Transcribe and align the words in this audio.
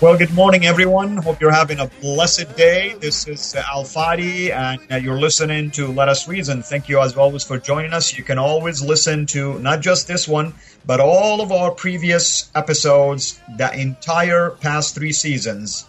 Well, 0.00 0.16
good 0.16 0.32
morning, 0.32 0.64
everyone. 0.64 1.18
Hope 1.18 1.42
you're 1.42 1.52
having 1.52 1.78
a 1.78 1.86
blessed 2.00 2.56
day. 2.56 2.94
This 2.98 3.28
is 3.28 3.54
uh, 3.54 3.62
Al 3.70 3.84
Fadi, 3.84 4.50
and 4.50 4.80
uh, 4.90 4.96
you're 4.96 5.20
listening 5.20 5.70
to 5.72 5.88
Let 5.88 6.08
Us 6.08 6.26
Reason. 6.26 6.62
Thank 6.62 6.88
you, 6.88 7.00
as 7.00 7.14
always, 7.18 7.44
for 7.44 7.58
joining 7.58 7.92
us. 7.92 8.16
You 8.16 8.24
can 8.24 8.38
always 8.38 8.80
listen 8.80 9.26
to 9.26 9.58
not 9.58 9.82
just 9.82 10.08
this 10.08 10.26
one, 10.26 10.54
but 10.86 11.00
all 11.00 11.42
of 11.42 11.52
our 11.52 11.72
previous 11.72 12.50
episodes, 12.54 13.38
the 13.58 13.70
entire 13.78 14.52
past 14.52 14.94
three 14.94 15.12
seasons, 15.12 15.84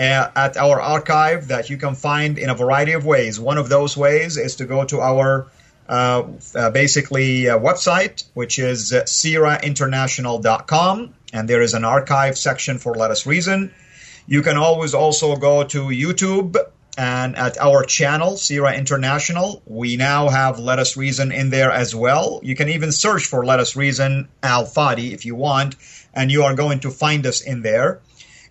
uh, 0.00 0.30
at 0.34 0.56
our 0.56 0.80
archive 0.80 1.46
that 1.46 1.70
you 1.70 1.76
can 1.76 1.94
find 1.94 2.38
in 2.38 2.50
a 2.50 2.56
variety 2.56 2.94
of 2.94 3.06
ways. 3.06 3.38
One 3.38 3.58
of 3.58 3.68
those 3.68 3.96
ways 3.96 4.36
is 4.36 4.56
to 4.56 4.64
go 4.64 4.84
to 4.86 5.00
our 5.00 5.46
uh, 5.88 6.22
basically 6.72 7.44
website, 7.44 8.24
which 8.34 8.58
is 8.58 8.90
cirainternational.com 8.90 11.14
and 11.34 11.48
there 11.48 11.60
is 11.60 11.74
an 11.74 11.84
archive 11.84 12.38
section 12.38 12.78
for 12.78 12.94
Let 12.94 13.10
Us 13.10 13.26
Reason. 13.26 13.74
You 14.26 14.40
can 14.40 14.56
always 14.56 14.94
also 14.94 15.36
go 15.36 15.64
to 15.64 15.88
YouTube 15.88 16.56
and 16.96 17.34
at 17.34 17.58
our 17.60 17.82
channel, 17.84 18.36
CIRA 18.36 18.74
International, 18.74 19.60
we 19.66 19.96
now 19.96 20.28
have 20.28 20.60
Let 20.60 20.78
Us 20.78 20.96
Reason 20.96 21.32
in 21.32 21.50
there 21.50 21.72
as 21.72 21.92
well. 21.94 22.40
You 22.44 22.54
can 22.54 22.68
even 22.68 22.92
search 22.92 23.26
for 23.26 23.44
Let 23.44 23.58
Us 23.58 23.74
Reason 23.74 24.28
Al 24.44 24.64
Fadi 24.64 25.12
if 25.12 25.26
you 25.26 25.34
want, 25.34 25.74
and 26.14 26.30
you 26.30 26.44
are 26.44 26.54
going 26.54 26.80
to 26.80 26.90
find 26.90 27.26
us 27.26 27.40
in 27.40 27.62
there. 27.62 28.00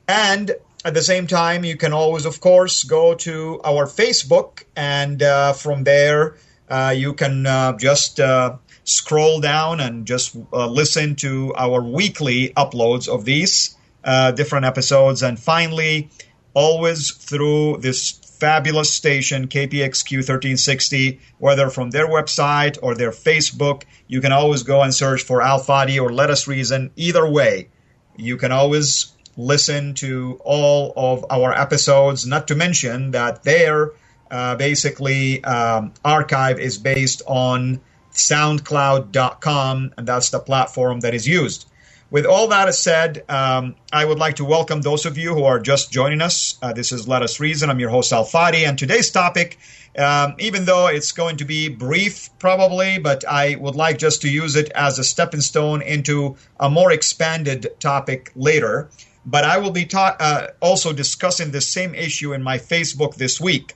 And 0.09 0.51
at 0.83 0.93
the 0.93 1.01
same 1.01 1.27
time, 1.27 1.63
you 1.63 1.77
can 1.77 1.93
always, 1.93 2.25
of 2.25 2.41
course, 2.41 2.83
go 2.83 3.15
to 3.15 3.61
our 3.63 3.85
Facebook, 3.85 4.63
and 4.75 5.23
uh, 5.23 5.53
from 5.53 5.85
there, 5.85 6.35
uh, 6.67 6.93
you 6.95 7.13
can 7.13 7.45
uh, 7.45 7.77
just 7.77 8.19
uh, 8.19 8.57
scroll 8.83 9.39
down 9.39 9.79
and 9.79 10.05
just 10.05 10.35
uh, 10.51 10.67
listen 10.67 11.15
to 11.15 11.53
our 11.55 11.81
weekly 11.81 12.49
uploads 12.55 13.07
of 13.07 13.25
these 13.25 13.75
uh, 14.03 14.31
different 14.31 14.65
episodes. 14.65 15.23
And 15.23 15.39
finally, 15.39 16.09
always 16.53 17.11
through 17.11 17.77
this 17.77 18.11
fabulous 18.11 18.91
station, 18.91 19.47
KPXQ 19.47 20.17
1360, 20.17 21.19
whether 21.37 21.69
from 21.69 21.91
their 21.91 22.07
website 22.07 22.77
or 22.81 22.93
their 22.93 23.11
Facebook, 23.11 23.83
you 24.07 24.19
can 24.19 24.31
always 24.31 24.63
go 24.63 24.81
and 24.81 24.93
search 24.93 25.23
for 25.23 25.41
Al 25.41 25.59
Fadi 25.59 26.01
or 26.01 26.11
Let 26.11 26.29
Us 26.29 26.47
Reason. 26.47 26.91
Either 26.95 27.29
way, 27.29 27.69
you 28.17 28.37
can 28.37 28.51
always 28.51 29.13
listen 29.37 29.93
to 29.95 30.39
all 30.43 30.93
of 30.95 31.25
our 31.29 31.53
episodes, 31.53 32.25
not 32.25 32.47
to 32.49 32.55
mention 32.55 33.11
that 33.11 33.43
their 33.43 33.91
uh, 34.29 34.55
basically 34.55 35.43
um, 35.43 35.93
archive 36.03 36.59
is 36.59 36.77
based 36.77 37.21
on 37.25 37.79
soundcloud.com, 38.13 39.93
and 39.97 40.07
that's 40.07 40.29
the 40.29 40.39
platform 40.39 40.99
that 41.01 41.13
is 41.13 41.27
used. 41.27 41.67
With 42.13 42.27
all 42.27 42.47
that 42.49 42.75
said, 42.75 43.23
um, 43.27 43.75
I 43.91 44.05
would 44.05 44.19
like 44.19 44.35
to 44.35 44.45
welcome 44.45 44.81
those 44.81 45.07
of 45.07 45.17
you 45.17 45.33
who 45.33 45.45
are 45.45 45.59
just 45.59 45.91
joining 45.91 46.21
us. 46.21 46.59
Uh, 46.61 46.71
this 46.71 46.91
is 46.91 47.07
Let 47.07 47.23
Us 47.23 47.39
Reason. 47.39 47.71
I'm 47.71 47.79
your 47.79 47.89
host, 47.89 48.13
Al 48.13 48.23
Fadi, 48.23 48.67
and 48.67 48.77
today's 48.77 49.09
topic, 49.09 49.57
um, 49.97 50.35
even 50.37 50.65
though 50.65 50.85
it's 50.85 51.11
going 51.11 51.37
to 51.37 51.45
be 51.45 51.69
brief 51.69 52.29
probably, 52.37 52.99
but 52.99 53.27
I 53.27 53.55
would 53.55 53.73
like 53.73 53.97
just 53.97 54.21
to 54.21 54.29
use 54.29 54.55
it 54.55 54.69
as 54.75 54.99
a 54.99 55.03
stepping 55.03 55.41
stone 55.41 55.81
into 55.81 56.35
a 56.59 56.69
more 56.69 56.91
expanded 56.91 57.73
topic 57.79 58.31
later. 58.35 58.91
But 59.25 59.43
I 59.43 59.57
will 59.57 59.71
be 59.71 59.85
ta- 59.85 60.17
uh, 60.19 60.47
also 60.61 60.93
discussing 60.93 61.49
the 61.49 61.61
same 61.61 61.95
issue 61.95 62.33
in 62.33 62.43
my 62.43 62.59
Facebook 62.59 63.15
this 63.15 63.41
week. 63.41 63.73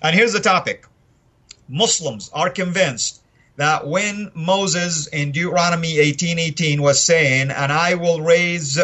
And 0.00 0.14
here's 0.14 0.34
the 0.34 0.40
topic 0.40 0.86
Muslims 1.68 2.30
are 2.32 2.50
convinced 2.50 3.21
that 3.62 3.86
when 3.86 4.30
Moses 4.34 5.06
in 5.06 5.30
Deuteronomy 5.30 5.98
18:18 5.98 6.82
was 6.82 7.04
saying, 7.04 7.50
"And 7.50 7.70
I 7.72 7.94
will 7.94 8.20
raise 8.20 8.78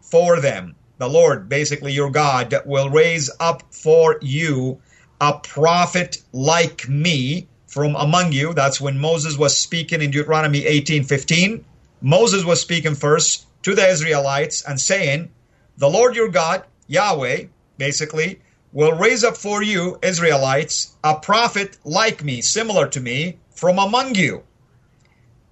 for 0.00 0.40
them, 0.40 0.76
the 0.98 1.08
Lord, 1.08 1.48
basically 1.48 1.92
your 1.92 2.10
God, 2.10 2.54
will 2.64 2.88
raise 2.88 3.30
up 3.40 3.64
for 3.72 4.18
you 4.20 4.78
a 5.20 5.32
prophet 5.34 6.18
like 6.32 6.88
me 6.88 7.48
from 7.66 7.96
among 7.96 8.32
you." 8.32 8.54
That's 8.54 8.80
when 8.80 8.98
Moses 8.98 9.36
was 9.36 9.56
speaking 9.56 10.00
in 10.00 10.10
Deuteronomy 10.10 10.64
18:15. 10.66 11.64
Moses 12.00 12.44
was 12.44 12.60
speaking 12.60 12.94
first 12.94 13.46
to 13.62 13.74
the 13.74 13.88
Israelites 13.88 14.62
and 14.62 14.80
saying, 14.80 15.30
"The 15.78 15.90
Lord 15.90 16.14
your 16.14 16.28
God, 16.28 16.62
Yahweh, 16.86 17.44
basically, 17.78 18.38
will 18.72 18.92
raise 18.92 19.22
up 19.22 19.36
for 19.36 19.62
you, 19.62 19.98
Israelites, 20.02 20.96
a 21.04 21.14
prophet 21.14 21.76
like 21.84 22.24
me, 22.24 22.40
similar 22.40 22.88
to 22.88 23.00
me, 23.00 23.38
from 23.54 23.78
among 23.78 24.14
you, 24.14 24.42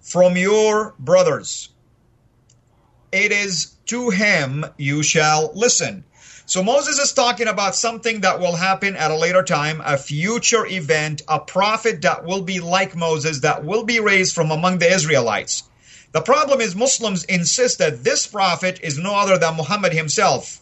from 0.00 0.36
your 0.36 0.94
brothers. 0.98 1.68
It 3.12 3.32
is 3.32 3.76
to 3.86 4.10
him 4.10 4.64
you 4.78 5.02
shall 5.02 5.52
listen. 5.54 6.04
So 6.46 6.62
Moses 6.62 6.98
is 6.98 7.12
talking 7.12 7.46
about 7.46 7.76
something 7.76 8.22
that 8.22 8.40
will 8.40 8.56
happen 8.56 8.96
at 8.96 9.10
a 9.10 9.16
later 9.16 9.42
time, 9.42 9.80
a 9.84 9.96
future 9.96 10.66
event, 10.66 11.22
a 11.28 11.38
prophet 11.38 12.02
that 12.02 12.24
will 12.24 12.42
be 12.42 12.58
like 12.58 12.96
Moses, 12.96 13.40
that 13.40 13.64
will 13.64 13.84
be 13.84 14.00
raised 14.00 14.34
from 14.34 14.50
among 14.50 14.78
the 14.78 14.92
Israelites. 14.92 15.64
The 16.12 16.20
problem 16.22 16.60
is 16.60 16.74
Muslims 16.74 17.22
insist 17.24 17.78
that 17.78 18.02
this 18.02 18.26
prophet 18.26 18.80
is 18.82 18.98
no 18.98 19.14
other 19.14 19.38
than 19.38 19.56
Muhammad 19.56 19.92
himself, 19.92 20.60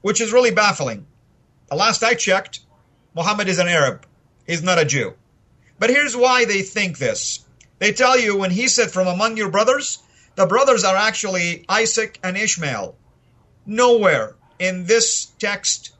which 0.00 0.20
is 0.20 0.32
really 0.32 0.50
baffling. 0.50 1.06
Last 1.74 2.02
I 2.02 2.14
checked, 2.14 2.60
Muhammad 3.14 3.48
is 3.48 3.58
an 3.58 3.68
Arab. 3.68 4.04
He's 4.46 4.62
not 4.62 4.78
a 4.78 4.84
Jew. 4.84 5.14
But 5.78 5.90
here's 5.90 6.16
why 6.16 6.44
they 6.44 6.62
think 6.62 6.98
this. 6.98 7.40
They 7.78 7.92
tell 7.92 8.18
you 8.18 8.36
when 8.36 8.50
he 8.50 8.68
said, 8.68 8.90
From 8.90 9.06
among 9.06 9.36
your 9.36 9.50
brothers, 9.50 9.98
the 10.34 10.46
brothers 10.46 10.84
are 10.84 10.96
actually 10.96 11.64
Isaac 11.68 12.18
and 12.22 12.36
Ishmael. 12.36 12.96
Nowhere 13.66 14.34
in 14.58 14.84
this 14.84 15.26
text 15.38 15.92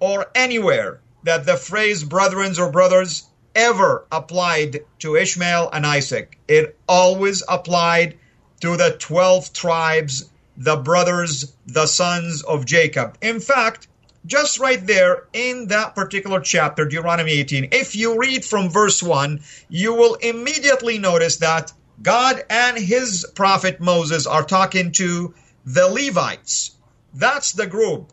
or 0.00 0.26
anywhere 0.34 1.00
that 1.24 1.44
the 1.44 1.56
phrase 1.56 2.02
brethren 2.02 2.54
or 2.58 2.70
brothers 2.70 3.24
ever 3.54 4.06
applied 4.10 4.80
to 5.00 5.16
Ishmael 5.16 5.70
and 5.72 5.86
Isaac. 5.86 6.38
It 6.48 6.78
always 6.88 7.42
applied 7.48 8.16
to 8.60 8.76
the 8.76 8.96
12 8.98 9.52
tribes, 9.52 10.30
the 10.56 10.76
brothers, 10.76 11.52
the 11.66 11.86
sons 11.86 12.42
of 12.42 12.64
Jacob. 12.64 13.18
In 13.20 13.40
fact, 13.40 13.88
just 14.26 14.58
right 14.58 14.84
there 14.86 15.24
in 15.32 15.68
that 15.68 15.94
particular 15.94 16.40
chapter, 16.40 16.84
Deuteronomy 16.84 17.32
18, 17.32 17.68
if 17.72 17.96
you 17.96 18.18
read 18.18 18.44
from 18.44 18.68
verse 18.68 19.02
1, 19.02 19.40
you 19.68 19.94
will 19.94 20.14
immediately 20.16 20.98
notice 20.98 21.38
that 21.38 21.72
God 22.02 22.42
and 22.50 22.76
his 22.76 23.26
prophet 23.34 23.80
Moses 23.80 24.26
are 24.26 24.44
talking 24.44 24.92
to 24.92 25.34
the 25.64 25.88
Levites. 25.88 26.76
That's 27.14 27.52
the 27.52 27.66
group 27.66 28.12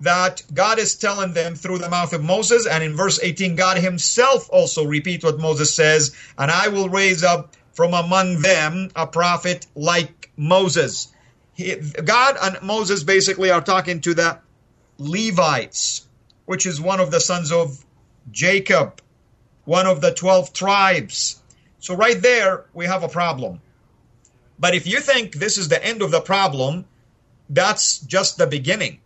that 0.00 0.42
God 0.52 0.78
is 0.78 0.94
telling 0.94 1.32
them 1.32 1.54
through 1.54 1.78
the 1.78 1.88
mouth 1.88 2.12
of 2.12 2.22
Moses. 2.22 2.66
And 2.66 2.84
in 2.84 2.94
verse 2.94 3.18
18, 3.22 3.56
God 3.56 3.78
himself 3.78 4.48
also 4.50 4.84
repeats 4.84 5.24
what 5.24 5.38
Moses 5.38 5.74
says, 5.74 6.14
and 6.38 6.50
I 6.50 6.68
will 6.68 6.88
raise 6.88 7.22
up 7.24 7.56
from 7.72 7.94
among 7.94 8.40
them 8.40 8.90
a 8.94 9.06
prophet 9.06 9.66
like 9.74 10.30
Moses. 10.36 11.08
He, 11.54 11.74
God 12.04 12.36
and 12.42 12.62
Moses 12.62 13.04
basically 13.04 13.50
are 13.50 13.62
talking 13.62 14.00
to 14.02 14.14
the 14.14 14.38
Levites, 14.98 16.06
which 16.46 16.66
is 16.66 16.80
one 16.80 17.00
of 17.00 17.10
the 17.10 17.20
sons 17.20 17.52
of 17.52 17.84
Jacob, 18.30 19.00
one 19.64 19.86
of 19.86 20.00
the 20.00 20.12
12 20.12 20.52
tribes. 20.52 21.40
So, 21.78 21.94
right 21.94 22.20
there, 22.20 22.64
we 22.72 22.86
have 22.86 23.02
a 23.02 23.08
problem. 23.08 23.60
But 24.58 24.74
if 24.74 24.86
you 24.86 25.00
think 25.00 25.34
this 25.34 25.58
is 25.58 25.68
the 25.68 25.84
end 25.84 26.02
of 26.02 26.10
the 26.10 26.20
problem, 26.20 26.86
that's 27.50 27.98
just 27.98 28.38
the 28.38 28.46
beginning. 28.46 29.00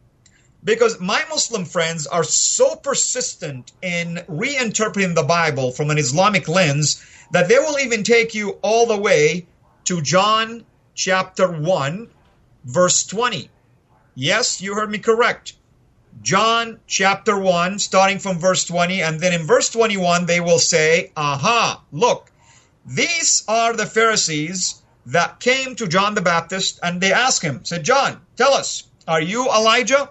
Because 0.62 1.00
my 1.00 1.24
Muslim 1.28 1.64
friends 1.64 2.06
are 2.06 2.22
so 2.22 2.76
persistent 2.76 3.72
in 3.82 4.22
reinterpreting 4.28 5.14
the 5.14 5.22
Bible 5.22 5.72
from 5.72 5.90
an 5.90 5.98
Islamic 5.98 6.48
lens 6.48 7.04
that 7.32 7.48
they 7.48 7.58
will 7.58 7.78
even 7.78 8.02
take 8.02 8.34
you 8.34 8.58
all 8.62 8.86
the 8.86 8.96
way 8.96 9.46
to 9.84 10.02
John 10.02 10.64
chapter 10.94 11.50
1, 11.50 12.08
verse 12.64 13.04
20. 13.04 13.50
Yes, 14.14 14.60
you 14.60 14.74
heard 14.74 14.90
me 14.90 14.98
correct. 14.98 15.54
John 16.22 16.80
chapter 16.86 17.38
1, 17.38 17.78
starting 17.78 18.18
from 18.18 18.38
verse 18.38 18.64
20, 18.64 19.02
and 19.02 19.20
then 19.20 19.32
in 19.32 19.46
verse 19.46 19.70
21, 19.70 20.26
they 20.26 20.40
will 20.40 20.58
say, 20.58 21.12
Aha, 21.16 21.82
look, 21.92 22.30
these 22.84 23.44
are 23.48 23.74
the 23.74 23.86
Pharisees 23.86 24.82
that 25.06 25.40
came 25.40 25.76
to 25.76 25.88
John 25.88 26.14
the 26.14 26.20
Baptist 26.20 26.78
and 26.82 27.00
they 27.00 27.12
asked 27.12 27.42
him, 27.42 27.64
said, 27.64 27.84
John, 27.84 28.20
tell 28.36 28.52
us, 28.52 28.84
are 29.08 29.20
you 29.20 29.48
Elijah? 29.48 30.10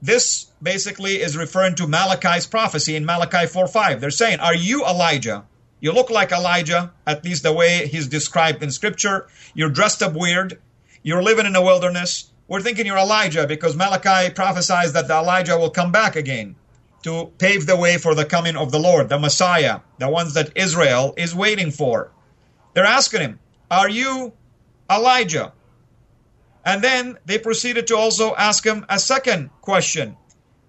This 0.00 0.46
basically 0.62 1.20
is 1.20 1.36
referring 1.36 1.74
to 1.76 1.86
Malachi's 1.86 2.46
prophecy 2.46 2.96
in 2.96 3.04
Malachi 3.04 3.46
4 3.46 3.66
5. 3.66 4.00
They're 4.00 4.10
saying, 4.10 4.40
Are 4.40 4.54
you 4.54 4.84
Elijah? 4.84 5.44
You 5.80 5.92
look 5.92 6.10
like 6.10 6.32
Elijah, 6.32 6.92
at 7.06 7.24
least 7.24 7.42
the 7.42 7.52
way 7.52 7.86
he's 7.86 8.08
described 8.08 8.62
in 8.62 8.70
Scripture. 8.70 9.26
You're 9.54 9.70
dressed 9.70 10.02
up 10.02 10.14
weird. 10.14 10.60
You're 11.02 11.22
living 11.22 11.46
in 11.46 11.52
the 11.52 11.62
wilderness. 11.62 12.30
We're 12.48 12.60
thinking 12.60 12.86
you're 12.86 12.96
Elijah 12.96 13.46
because 13.46 13.74
Malachi 13.74 14.32
prophesies 14.32 14.92
that 14.92 15.08
the 15.08 15.14
Elijah 15.14 15.58
will 15.58 15.70
come 15.70 15.90
back 15.90 16.14
again 16.14 16.54
to 17.02 17.26
pave 17.38 17.66
the 17.66 17.76
way 17.76 17.98
for 17.98 18.14
the 18.14 18.24
coming 18.24 18.56
of 18.56 18.70
the 18.70 18.78
Lord, 18.78 19.08
the 19.08 19.18
Messiah, 19.18 19.80
the 19.98 20.08
ones 20.08 20.34
that 20.34 20.52
Israel 20.54 21.12
is 21.16 21.34
waiting 21.34 21.72
for. 21.72 22.12
They're 22.74 22.84
asking 22.84 23.20
him, 23.22 23.40
Are 23.70 23.88
you 23.88 24.32
Elijah? 24.88 25.52
And 26.64 26.82
then 26.82 27.18
they 27.24 27.38
proceeded 27.38 27.88
to 27.88 27.96
also 27.96 28.34
ask 28.36 28.64
him 28.64 28.86
a 28.88 28.98
second 28.98 29.50
question. 29.60 30.16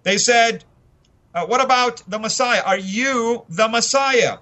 They 0.02 0.18
said, 0.18 0.64
uh, 1.36 1.46
What 1.46 1.62
about 1.62 2.02
the 2.08 2.18
Messiah? 2.18 2.62
Are 2.66 2.78
you 2.78 3.46
the 3.50 3.68
Messiah? 3.68 4.38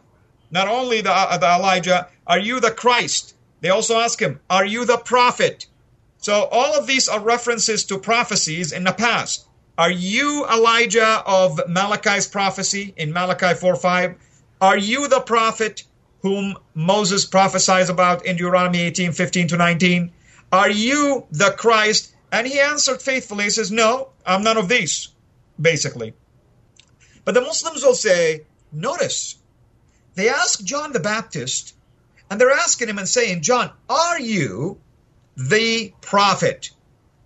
Not 0.52 0.70
only 0.70 1.02
the, 1.02 1.12
uh, 1.12 1.38
the 1.38 1.48
Elijah, 1.48 2.08
are 2.26 2.40
you 2.40 2.62
the 2.62 2.72
Christ? 2.72 3.36
They 3.60 3.70
also 3.70 4.00
ask 4.00 4.22
him, 4.22 4.40
Are 4.50 4.66
you 4.66 4.86
the 4.86 4.98
prophet? 4.98 5.66
So 6.26 6.46
all 6.52 6.74
of 6.74 6.88
these 6.88 7.08
are 7.08 7.20
references 7.20 7.84
to 7.84 8.00
prophecies 8.00 8.72
in 8.72 8.84
the 8.84 8.94
past. 8.94 9.46
Are 9.78 9.92
you 9.92 10.44
Elijah 10.52 11.22
of 11.24 11.62
Malachi's 11.68 12.26
prophecy 12.26 12.96
in 12.98 13.14
Malachi 13.14 13.54
4 13.54 13.76
5? 13.76 14.16
Are 14.60 14.76
you 14.76 15.08
the 15.08 15.20
prophet 15.20 15.84
whom 16.24 16.58
Moses 16.74 17.26
prophesies 17.26 17.90
about 17.90 18.26
in 18.26 18.38
Deuteronomy 18.38 18.80
18 18.80 19.12
15 19.12 19.50
to 19.50 19.58
19? 19.58 20.12
Are 20.52 20.72
you 20.72 21.28
the 21.30 21.52
Christ? 21.52 22.16
And 22.32 22.48
he 22.48 22.60
answered 22.60 23.04
faithfully, 23.04 23.44
he 23.44 23.52
says, 23.52 23.70
No, 23.70 24.10
I'm 24.26 24.42
none 24.42 24.58
of 24.58 24.68
these, 24.68 25.10
basically. 25.62 26.16
But 27.24 27.36
the 27.36 27.42
Muslims 27.42 27.84
will 27.84 27.94
say, 27.94 28.46
Notice, 28.72 29.38
they 30.16 30.30
ask 30.30 30.64
John 30.64 30.92
the 30.92 31.00
Baptist, 31.00 31.76
and 32.32 32.42
they're 32.42 32.50
asking 32.50 32.90
him 32.90 32.98
and 32.98 33.08
saying, 33.08 33.44
John, 33.44 33.70
are 33.88 34.20
you 34.20 34.80
the 35.36 35.94
prophet? 36.02 36.72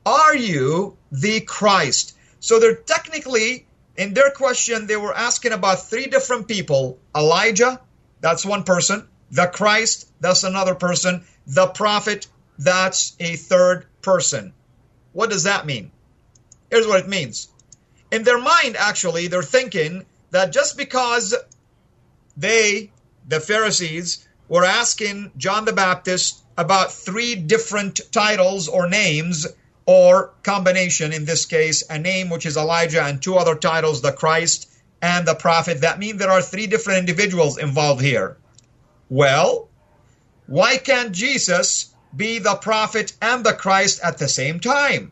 Are 0.06 0.36
you 0.36 0.98
the 1.12 1.42
Christ? 1.42 2.16
So 2.40 2.60
they're 2.60 2.76
technically, 2.76 3.66
in 3.96 4.14
their 4.14 4.32
question, 4.32 4.88
they 4.88 4.98
were 4.98 5.14
asking 5.14 5.52
about 5.52 5.88
three 5.88 6.08
different 6.08 6.48
people 6.48 6.98
Elijah, 7.16 7.82
that's 8.22 8.46
one 8.46 8.64
person, 8.64 9.08
the 9.32 9.48
Christ, 9.48 10.10
that's 10.20 10.44
another 10.44 10.76
person, 10.76 11.24
the 11.46 11.68
prophet, 11.68 12.28
that's 12.58 13.16
a 13.20 13.36
third 13.36 13.86
person. 14.02 14.54
What 15.14 15.30
does 15.30 15.44
that 15.44 15.66
mean? 15.66 15.92
Here's 16.70 16.88
what 16.88 17.02
it 17.02 17.08
means. 17.08 17.50
In 18.12 18.24
their 18.24 18.40
mind, 18.40 18.76
actually, 18.78 19.28
they're 19.28 19.44
thinking 19.44 20.06
that 20.32 20.52
just 20.52 20.78
because 20.78 21.36
they, 22.38 22.92
the 23.28 23.40
Pharisees, 23.40 24.28
were 24.50 24.66
asking 24.66 25.32
John 25.38 25.64
the 25.64 25.74
Baptist 25.74 26.44
about 26.58 26.92
three 26.92 27.36
different 27.36 28.02
titles 28.12 28.68
or 28.68 28.90
names 28.90 29.48
or 29.86 30.34
combination, 30.44 31.14
in 31.14 31.26
this 31.26 31.46
case, 31.46 31.84
a 31.90 31.98
name 31.98 32.30
which 32.30 32.46
is 32.46 32.58
Elijah 32.58 33.04
and 33.04 33.22
two 33.22 33.38
other 33.38 33.56
titles, 33.56 34.02
the 34.02 34.12
Christ 34.12 34.70
and 35.02 35.26
the 35.26 35.36
prophet. 35.36 35.82
That 35.82 36.00
means 36.00 36.20
there 36.20 36.32
are 36.32 36.42
three 36.42 36.68
different 36.68 37.00
individuals 37.00 37.58
involved 37.58 38.02
here. 38.02 38.38
Well, 39.10 39.70
why 40.48 40.78
can't 40.78 41.12
Jesus 41.12 41.94
be 42.16 42.40
the 42.40 42.56
prophet 42.56 43.14
and 43.22 43.44
the 43.44 43.54
Christ 43.54 44.02
at 44.04 44.18
the 44.18 44.28
same 44.28 44.60
time? 44.60 45.12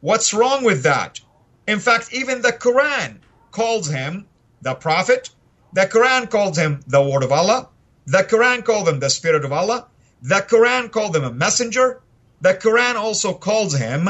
What's 0.00 0.34
wrong 0.34 0.64
with 0.64 0.82
that? 0.82 1.20
In 1.66 1.78
fact, 1.78 2.12
even 2.12 2.42
the 2.42 2.52
Quran 2.52 3.18
calls 3.50 3.88
him 3.88 4.26
the 4.62 4.74
prophet. 4.74 5.30
The 5.72 5.86
Quran 5.86 6.30
calls 6.30 6.56
him 6.56 6.80
the 6.86 7.02
word 7.02 7.22
of 7.22 7.32
Allah. 7.32 7.68
The 8.08 8.24
Quran 8.24 8.64
called 8.64 8.88
him 8.88 9.00
the 9.00 9.10
spirit 9.10 9.44
of 9.44 9.52
Allah. 9.52 9.86
The 10.22 10.36
Quran 10.36 10.90
called 10.90 11.14
him 11.14 11.24
a 11.24 11.30
messenger. 11.30 12.00
The 12.40 12.54
Quran 12.54 12.94
also 12.94 13.34
calls 13.34 13.74
him 13.74 14.08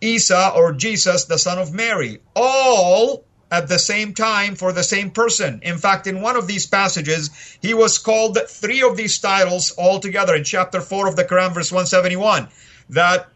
Isa 0.00 0.52
or 0.54 0.72
Jesus, 0.72 1.24
the 1.24 1.38
son 1.38 1.58
of 1.58 1.72
Mary. 1.72 2.20
All 2.36 3.24
at 3.50 3.66
the 3.66 3.80
same 3.80 4.14
time 4.14 4.54
for 4.54 4.72
the 4.72 4.84
same 4.84 5.10
person. 5.10 5.58
In 5.64 5.78
fact, 5.78 6.06
in 6.06 6.20
one 6.20 6.36
of 6.36 6.46
these 6.46 6.66
passages, 6.66 7.30
he 7.60 7.74
was 7.74 7.98
called 7.98 8.38
three 8.48 8.82
of 8.82 8.96
these 8.96 9.18
titles 9.18 9.76
altogether 9.76 10.36
in 10.36 10.44
chapter 10.44 10.80
4 10.80 11.08
of 11.08 11.16
the 11.16 11.24
Quran, 11.24 11.52
verse 11.52 11.72
171. 11.72 12.46
That 12.90 13.28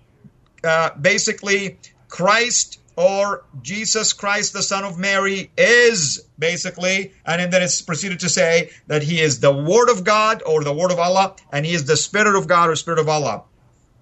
uh, 0.63 0.91
basically 1.01 1.81
Christ 2.09 2.79
or 2.99 3.45
Jesus 3.63 4.13
Christ, 4.13 4.53
the 4.53 4.63
Son 4.63 4.83
of 4.83 4.99
Mary, 4.99 5.53
is 5.57 6.27
basically, 6.37 7.13
and 7.25 7.53
then 7.53 7.63
it's 7.63 7.81
proceeded 7.81 8.19
to 8.21 8.29
say 8.29 8.71
that 8.89 9.05
he 9.05 9.21
is 9.21 9.39
the 9.39 9.53
Word 9.53 9.89
of 9.89 10.03
God 10.03 10.43
or 10.45 10.65
the 10.65 10.75
Word 10.75 10.91
of 10.91 10.99
Allah, 10.99 11.37
and 11.53 11.65
he 11.65 11.75
is 11.75 11.85
the 11.85 11.97
Spirit 11.97 12.35
of 12.35 12.49
God 12.49 12.71
or 12.71 12.75
Spirit 12.75 12.99
of 12.99 13.09
Allah. 13.09 13.45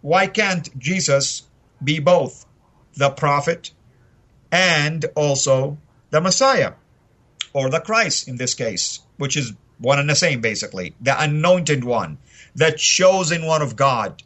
Why 0.00 0.26
can't 0.26 0.66
Jesus 0.78 1.42
be 1.84 1.98
both 1.98 2.46
the 2.96 3.10
prophet 3.10 3.70
and 4.50 5.04
also 5.14 5.76
the 6.08 6.22
Messiah 6.22 6.72
or 7.52 7.68
the 7.68 7.80
Christ 7.80 8.28
in 8.28 8.36
this 8.36 8.54
case, 8.54 9.00
which 9.18 9.36
is 9.36 9.52
one 9.78 9.98
and 9.98 10.08
the 10.08 10.16
same 10.16 10.40
basically, 10.40 10.94
the 11.02 11.22
anointed 11.22 11.84
one, 11.84 12.16
the 12.54 12.72
chosen 12.72 13.44
one 13.44 13.60
of 13.60 13.76
God. 13.76 14.22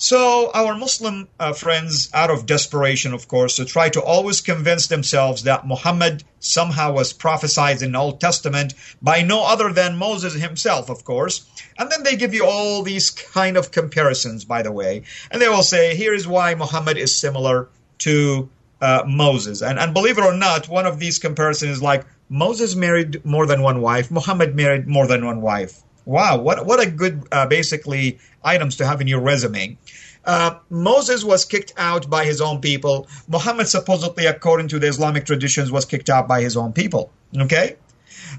So, 0.00 0.52
our 0.54 0.76
Muslim 0.76 1.26
uh, 1.40 1.52
friends, 1.54 2.08
out 2.14 2.30
of 2.30 2.46
desperation, 2.46 3.12
of 3.12 3.26
course, 3.26 3.56
to 3.56 3.64
try 3.64 3.88
to 3.88 4.00
always 4.00 4.40
convince 4.40 4.86
themselves 4.86 5.42
that 5.42 5.66
Muhammad 5.66 6.22
somehow 6.38 6.92
was 6.92 7.12
prophesied 7.12 7.82
in 7.82 7.90
the 7.90 7.98
Old 7.98 8.20
Testament 8.20 8.74
by 9.02 9.22
no 9.22 9.44
other 9.44 9.72
than 9.72 9.96
Moses 9.96 10.34
himself, 10.34 10.88
of 10.88 11.02
course. 11.02 11.44
And 11.76 11.90
then 11.90 12.04
they 12.04 12.14
give 12.14 12.32
you 12.32 12.46
all 12.46 12.84
these 12.84 13.10
kind 13.10 13.56
of 13.56 13.72
comparisons, 13.72 14.44
by 14.44 14.62
the 14.62 14.70
way. 14.70 15.02
And 15.32 15.42
they 15.42 15.48
will 15.48 15.64
say, 15.64 15.96
here 15.96 16.14
is 16.14 16.28
why 16.28 16.54
Muhammad 16.54 16.96
is 16.96 17.18
similar 17.18 17.68
to 17.98 18.48
uh, 18.80 19.02
Moses. 19.04 19.62
And, 19.62 19.80
and 19.80 19.94
believe 19.94 20.16
it 20.16 20.24
or 20.24 20.32
not, 20.32 20.68
one 20.68 20.86
of 20.86 21.00
these 21.00 21.18
comparisons 21.18 21.72
is 21.72 21.82
like 21.82 22.06
Moses 22.28 22.76
married 22.76 23.24
more 23.24 23.46
than 23.46 23.62
one 23.62 23.80
wife, 23.80 24.12
Muhammad 24.12 24.54
married 24.54 24.86
more 24.86 25.08
than 25.08 25.26
one 25.26 25.40
wife. 25.40 25.82
Wow, 26.08 26.38
what 26.38 26.64
what 26.64 26.80
a 26.80 26.90
good 26.90 27.28
uh, 27.30 27.44
basically 27.44 28.18
items 28.42 28.76
to 28.76 28.86
have 28.86 29.02
in 29.02 29.08
your 29.08 29.20
resume. 29.20 29.76
Uh, 30.24 30.58
Moses 30.70 31.22
was 31.22 31.44
kicked 31.44 31.74
out 31.76 32.08
by 32.08 32.24
his 32.24 32.40
own 32.40 32.62
people. 32.62 33.06
Muhammad 33.28 33.68
supposedly, 33.68 34.24
according 34.24 34.68
to 34.68 34.78
the 34.78 34.86
Islamic 34.86 35.26
traditions, 35.26 35.70
was 35.70 35.84
kicked 35.84 36.08
out 36.08 36.26
by 36.26 36.40
his 36.40 36.56
own 36.56 36.72
people. 36.72 37.12
Okay, 37.36 37.76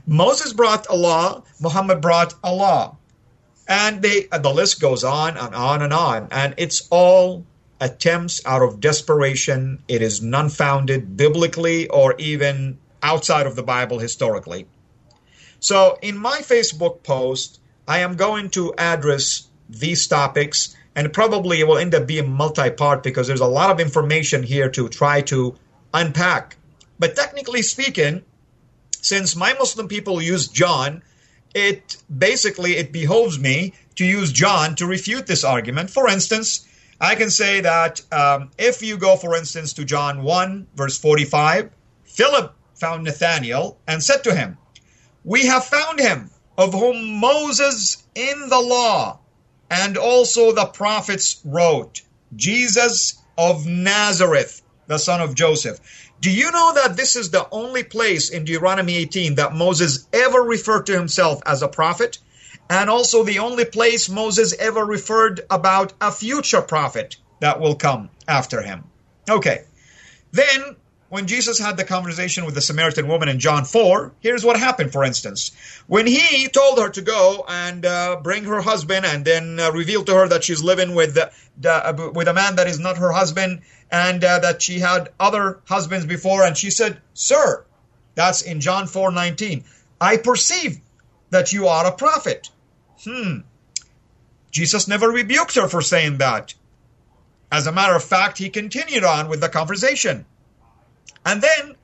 Moses 0.08 0.52
brought 0.52 0.90
a 0.90 0.96
law. 0.96 1.44
Muhammad 1.62 2.02
brought 2.02 2.34
a 2.44 2.52
law, 2.52 2.98
and 3.68 4.02
they 4.02 4.28
the 4.32 4.52
list 4.52 4.82
goes 4.82 5.04
on 5.04 5.38
and 5.38 5.54
on 5.54 5.84
and 5.84 5.94
on, 5.94 6.28
and 6.32 6.56
it's 6.58 6.88
all 6.90 7.46
attempts 7.80 8.44
out 8.48 8.64
of 8.64 8.80
desperation. 8.80 9.84
It 9.88 10.02
is 10.02 10.24
none 10.24 10.50
founded 10.50 11.16
biblically 11.16 11.88
or 11.88 12.16
even 12.18 12.80
outside 13.04 13.46
of 13.46 13.56
the 13.56 13.64
Bible 13.64 14.00
historically. 14.00 14.66
So, 15.60 16.00
in 16.02 16.18
my 16.18 16.40
Facebook 16.40 17.04
post, 17.04 17.59
I 17.90 18.00
am 18.02 18.18
going 18.18 18.52
to 18.52 18.72
address 18.78 19.48
these 19.68 20.06
topics, 20.08 20.76
and 20.96 21.12
probably 21.12 21.60
it 21.60 21.68
will 21.68 21.80
end 21.80 21.96
up 21.96 22.06
being 22.06 22.32
multi 22.32 22.70
part 22.70 23.02
because 23.02 23.26
there's 23.26 23.40
a 23.40 23.48
lot 23.48 23.72
of 23.72 23.80
information 23.80 24.44
here 24.44 24.70
to 24.70 24.90
try 24.90 25.22
to 25.22 25.56
unpack. 25.92 26.58
But 27.00 27.16
technically 27.16 27.64
speaking, 27.64 28.24
since 29.02 29.36
my 29.36 29.54
Muslim 29.54 29.88
people 29.88 30.22
use 30.22 30.48
John, 30.48 31.02
it 31.56 31.98
basically 32.16 32.78
it 32.78 32.92
behoves 32.92 33.40
me 33.40 33.74
to 33.96 34.06
use 34.06 34.32
John 34.32 34.76
to 34.76 34.86
refute 34.86 35.26
this 35.26 35.44
argument. 35.44 35.90
For 35.90 36.08
instance, 36.08 36.68
I 37.02 37.16
can 37.16 37.32
say 37.32 37.62
that 37.62 38.04
um, 38.12 38.52
if 38.60 38.84
you 38.84 38.98
go, 38.98 39.16
for 39.16 39.36
instance, 39.36 39.74
to 39.74 39.84
John 39.84 40.22
1, 40.22 40.68
verse 40.76 41.00
45, 41.00 41.72
Philip 42.04 42.54
found 42.76 43.06
Nathanael 43.06 43.80
and 43.88 44.04
said 44.04 44.24
to 44.26 44.36
him, 44.36 44.60
We 45.24 45.48
have 45.48 45.66
found 45.66 46.00
him 46.00 46.30
of 46.60 46.74
whom 46.74 47.22
Moses 47.22 48.04
in 48.16 48.50
the 48.50 48.60
law 48.60 49.18
and 49.72 49.98
also 49.98 50.52
the 50.52 50.66
prophets 50.66 51.40
wrote, 51.46 52.02
Jesus 52.36 53.18
of 53.38 53.66
Nazareth, 53.66 54.62
the 54.88 54.98
son 54.98 55.22
of 55.22 55.36
Joseph. 55.36 55.80
Do 56.20 56.30
you 56.30 56.52
know 56.52 56.74
that 56.74 56.98
this 56.98 57.16
is 57.16 57.32
the 57.32 57.48
only 57.54 57.84
place 57.84 58.30
in 58.30 58.44
Deuteronomy 58.44 58.98
18 58.98 59.36
that 59.36 59.56
Moses 59.56 60.06
ever 60.12 60.42
referred 60.42 60.88
to 60.88 60.98
himself 60.98 61.40
as 61.46 61.62
a 61.62 61.70
prophet? 61.70 62.18
And 62.70 62.90
also 62.90 63.24
the 63.24 63.40
only 63.40 63.64
place 63.64 64.10
Moses 64.10 64.54
ever 64.60 64.84
referred 64.84 65.40
about 65.50 65.94
a 66.02 66.12
future 66.12 66.62
prophet 66.62 67.16
that 67.40 67.62
will 67.62 67.76
come 67.76 68.10
after 68.28 68.62
him. 68.62 68.84
Okay. 69.30 69.64
Then 70.34 70.76
when 71.10 71.26
Jesus 71.26 71.60
had 71.60 71.76
the 71.76 71.84
conversation 71.84 72.46
with 72.46 72.54
the 72.54 72.62
Samaritan 72.62 73.08
woman 73.08 73.30
in 73.30 73.40
John 73.40 73.66
4, 73.66 74.14
here's 74.20 74.46
what 74.46 74.60
happened, 74.60 74.92
for 74.92 75.04
instance. 75.04 75.52
When 75.88 76.06
he 76.06 76.48
told 76.48 76.80
her 76.80 76.90
to 76.90 77.02
go 77.02 77.46
and 77.48 77.86
uh, 77.86 78.20
bring 78.22 78.44
her 78.44 78.62
husband 78.62 79.06
and 79.06 79.26
then 79.26 79.60
uh, 79.60 79.72
reveal 79.72 80.04
to 80.06 80.14
her 80.14 80.28
that 80.28 80.44
she's 80.44 80.62
living 80.62 80.94
with, 80.94 81.16
the, 81.16 81.32
the, 81.58 81.72
uh, 81.72 82.12
with 82.14 82.28
a 82.28 82.34
man 82.34 82.58
that 82.58 82.68
is 82.68 82.80
not 82.80 82.98
her 82.98 83.12
husband 83.12 83.62
and 83.92 84.24
uh, 84.24 84.40
that 84.40 84.62
she 84.62 84.80
had 84.80 85.10
other 85.20 85.60
husbands 85.68 86.06
before, 86.06 86.44
and 86.44 86.56
she 86.56 86.70
said, 86.70 87.02
Sir, 87.16 87.66
that's 88.14 88.44
in 88.44 88.62
John 88.62 88.86
4 88.86 89.12
19, 89.12 89.64
I 90.00 90.18
perceive 90.18 90.80
that 91.32 91.52
you 91.54 91.68
are 91.68 91.88
a 91.88 91.92
prophet. 91.92 92.50
Hmm. 93.04 93.40
Jesus 94.52 94.88
never 94.88 95.10
rebuked 95.10 95.56
her 95.56 95.68
for 95.68 95.82
saying 95.82 96.20
that. 96.20 96.54
As 97.52 97.66
a 97.66 97.72
matter 97.72 97.96
of 97.96 98.04
fact, 98.04 98.38
he 98.38 98.50
continued 98.50 99.04
on 99.04 99.28
with 99.28 99.42
the 99.42 99.50
conversation. 99.50 100.26
And 101.26 101.42
then 101.42 101.76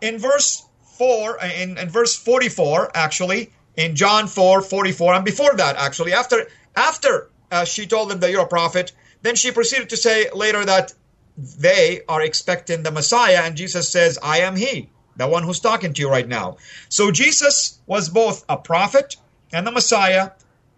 in 0.00 0.18
verse 0.18 0.66
4, 0.98 1.38
in, 1.44 1.78
in 1.78 1.88
verse 1.88 2.16
44, 2.16 2.90
actually, 2.94 3.52
in 3.76 3.94
John 3.94 4.26
4, 4.26 4.62
44, 4.62 5.14
and 5.14 5.24
before 5.24 5.54
that, 5.56 5.76
actually, 5.76 6.12
after 6.12 6.46
after 6.74 7.30
uh, 7.50 7.64
she 7.64 7.86
told 7.86 8.10
them 8.10 8.20
that 8.20 8.30
you're 8.30 8.42
a 8.42 8.48
prophet, 8.48 8.92
then 9.22 9.34
she 9.34 9.50
proceeded 9.50 9.90
to 9.90 9.96
say 9.96 10.30
later 10.30 10.64
that 10.64 10.92
they 11.36 12.00
are 12.08 12.22
expecting 12.22 12.82
the 12.82 12.90
Messiah, 12.90 13.42
and 13.44 13.56
Jesus 13.56 13.88
says, 13.88 14.18
I 14.22 14.38
am 14.38 14.56
he, 14.56 14.90
the 15.16 15.28
one 15.28 15.42
who's 15.42 15.60
talking 15.60 15.92
to 15.92 16.00
you 16.00 16.10
right 16.10 16.26
now. 16.26 16.56
So 16.88 17.10
Jesus 17.10 17.78
was 17.86 18.08
both 18.08 18.44
a 18.48 18.56
prophet 18.56 19.16
and 19.52 19.66
the 19.66 19.72
Messiah 19.72 20.30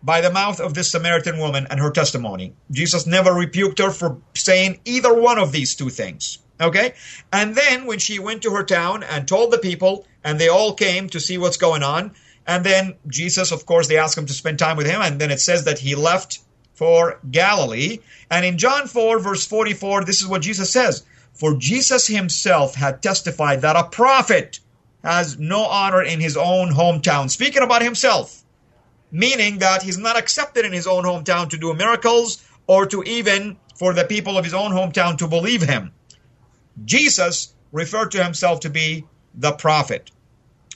by 0.03 0.21
the 0.21 0.33
mouth 0.33 0.61
of 0.61 0.75
this 0.75 0.91
Samaritan 0.91 1.39
woman 1.39 1.67
and 1.71 1.81
her 1.81 1.91
testimony. 1.91 2.55
Jesus 2.71 3.07
never 3.07 3.33
rebuked 3.33 3.79
her 3.79 3.91
for 3.91 4.21
saying 4.35 4.81
either 4.85 5.13
one 5.13 5.39
of 5.39 5.53
these 5.53 5.75
two 5.75 5.91
things. 5.91 6.39
Okay? 6.61 6.95
And 7.33 7.55
then 7.55 7.87
when 7.87 7.99
she 7.99 8.19
went 8.19 8.43
to 8.43 8.51
her 8.51 8.65
town 8.65 9.03
and 9.03 9.27
told 9.27 9.51
the 9.51 9.59
people, 9.59 10.07
and 10.25 10.39
they 10.39 10.49
all 10.49 10.75
came 10.75 11.09
to 11.11 11.21
see 11.21 11.39
what's 11.39 11.57
going 11.57 11.83
on, 11.83 12.13
and 12.47 12.65
then 12.65 12.95
Jesus, 13.07 13.53
of 13.53 13.67
course, 13.67 13.89
they 13.89 13.99
asked 13.99 14.17
him 14.17 14.27
to 14.27 14.33
spend 14.33 14.59
time 14.59 14.77
with 14.77 14.87
him, 14.87 15.01
and 15.03 15.21
then 15.21 15.31
it 15.31 15.41
says 15.41 15.65
that 15.65 15.79
he 15.79 15.95
left 15.95 16.41
for 16.75 17.19
Galilee. 17.31 17.99
And 18.31 18.47
in 18.47 18.57
John 18.57 18.87
4, 18.87 19.19
verse 19.19 19.47
44, 19.47 20.05
this 20.05 20.21
is 20.21 20.27
what 20.27 20.43
Jesus 20.43 20.71
says 20.71 21.05
For 21.35 21.55
Jesus 21.55 22.07
himself 22.07 22.75
had 22.75 23.03
testified 23.03 23.61
that 23.63 23.77
a 23.77 23.85
prophet 23.85 24.61
has 25.05 25.39
no 25.39 25.65
honor 25.65 26.03
in 26.03 26.21
his 26.21 26.37
own 26.37 26.71
hometown. 26.73 27.31
Speaking 27.31 27.63
about 27.63 27.83
himself, 27.83 28.43
meaning 29.11 29.59
that 29.59 29.83
he's 29.83 29.99
not 29.99 30.17
accepted 30.17 30.65
in 30.65 30.73
his 30.73 30.87
own 30.87 31.05
hometown 31.05 31.51
to 31.51 31.59
do 31.59 31.75
miracles 31.75 32.45
or 32.67 32.87
to 32.87 33.03
even 33.03 33.57
for 33.77 33.93
the 33.93 34.05
people 34.05 34.37
of 34.37 34.45
his 34.45 34.55
own 34.55 34.73
hometown 34.73 35.19
to 35.19 35.29
believe 35.29 35.63
him. 35.63 35.93
Jesus 36.85 37.55
referred 37.73 38.13
to 38.13 38.23
himself 38.23 38.61
to 38.61 38.71
be 38.71 39.05
the 39.35 39.53
prophet. 39.53 40.11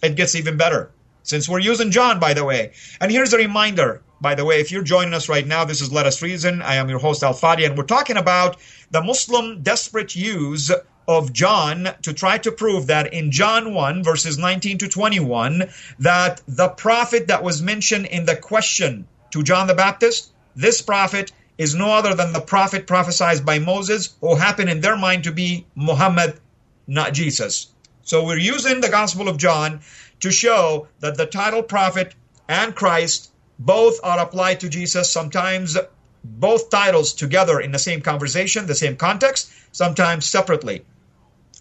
It 0.02 0.16
gets 0.16 0.34
even 0.34 0.56
better 0.56 0.90
since 1.22 1.48
we're 1.48 1.60
using 1.60 1.90
John, 1.90 2.18
by 2.18 2.34
the 2.34 2.44
way. 2.44 2.72
And 3.00 3.10
here's 3.10 3.32
a 3.32 3.38
reminder, 3.38 4.02
by 4.20 4.34
the 4.34 4.44
way, 4.44 4.60
if 4.60 4.70
you're 4.70 4.82
joining 4.82 5.14
us 5.14 5.28
right 5.28 5.46
now, 5.46 5.64
this 5.64 5.80
is 5.80 5.92
Let 5.92 6.06
Us 6.06 6.22
Reason. 6.22 6.62
I 6.62 6.76
am 6.76 6.88
your 6.88 6.98
host, 6.98 7.22
Al 7.22 7.34
Fadi, 7.34 7.66
and 7.66 7.76
we're 7.76 7.84
talking 7.84 8.16
about 8.16 8.56
the 8.90 9.02
Muslim 9.02 9.62
desperate 9.62 10.14
use 10.14 10.70
of 11.08 11.32
John 11.32 11.88
to 12.02 12.12
try 12.12 12.38
to 12.38 12.52
prove 12.52 12.86
that 12.86 13.12
in 13.12 13.30
John 13.30 13.74
1, 13.74 14.04
verses 14.04 14.38
19 14.38 14.78
to 14.78 14.88
21, 14.88 15.70
that 15.98 16.42
the 16.46 16.68
prophet 16.68 17.28
that 17.28 17.42
was 17.42 17.62
mentioned 17.62 18.06
in 18.06 18.24
the 18.24 18.36
question 18.36 19.06
to 19.32 19.42
John 19.42 19.66
the 19.66 19.74
Baptist, 19.74 20.32
this 20.54 20.82
prophet 20.82 21.32
is 21.58 21.74
no 21.74 21.90
other 21.92 22.14
than 22.14 22.32
the 22.32 22.40
prophet 22.40 22.86
prophesied 22.86 23.44
by 23.44 23.58
Moses, 23.58 24.14
who 24.20 24.34
happened 24.34 24.70
in 24.70 24.80
their 24.80 24.96
mind 24.96 25.24
to 25.24 25.32
be 25.32 25.66
Muhammad, 25.74 26.40
not 26.86 27.12
Jesus. 27.12 27.68
So 28.02 28.24
we're 28.24 28.38
using 28.38 28.80
the 28.80 28.88
Gospel 28.88 29.28
of 29.28 29.36
John 29.36 29.80
to 30.20 30.30
show 30.30 30.88
that 31.00 31.16
the 31.16 31.26
title 31.26 31.62
prophet 31.62 32.14
and 32.48 32.74
Christ 32.74 33.30
both 33.58 34.00
are 34.02 34.18
applied 34.18 34.60
to 34.60 34.68
Jesus, 34.68 35.10
sometimes 35.10 35.76
both 36.24 36.70
titles 36.70 37.12
together 37.12 37.60
in 37.60 37.72
the 37.72 37.78
same 37.78 38.00
conversation, 38.00 38.66
the 38.66 38.74
same 38.74 38.96
context, 38.96 39.52
sometimes 39.72 40.26
separately. 40.26 40.84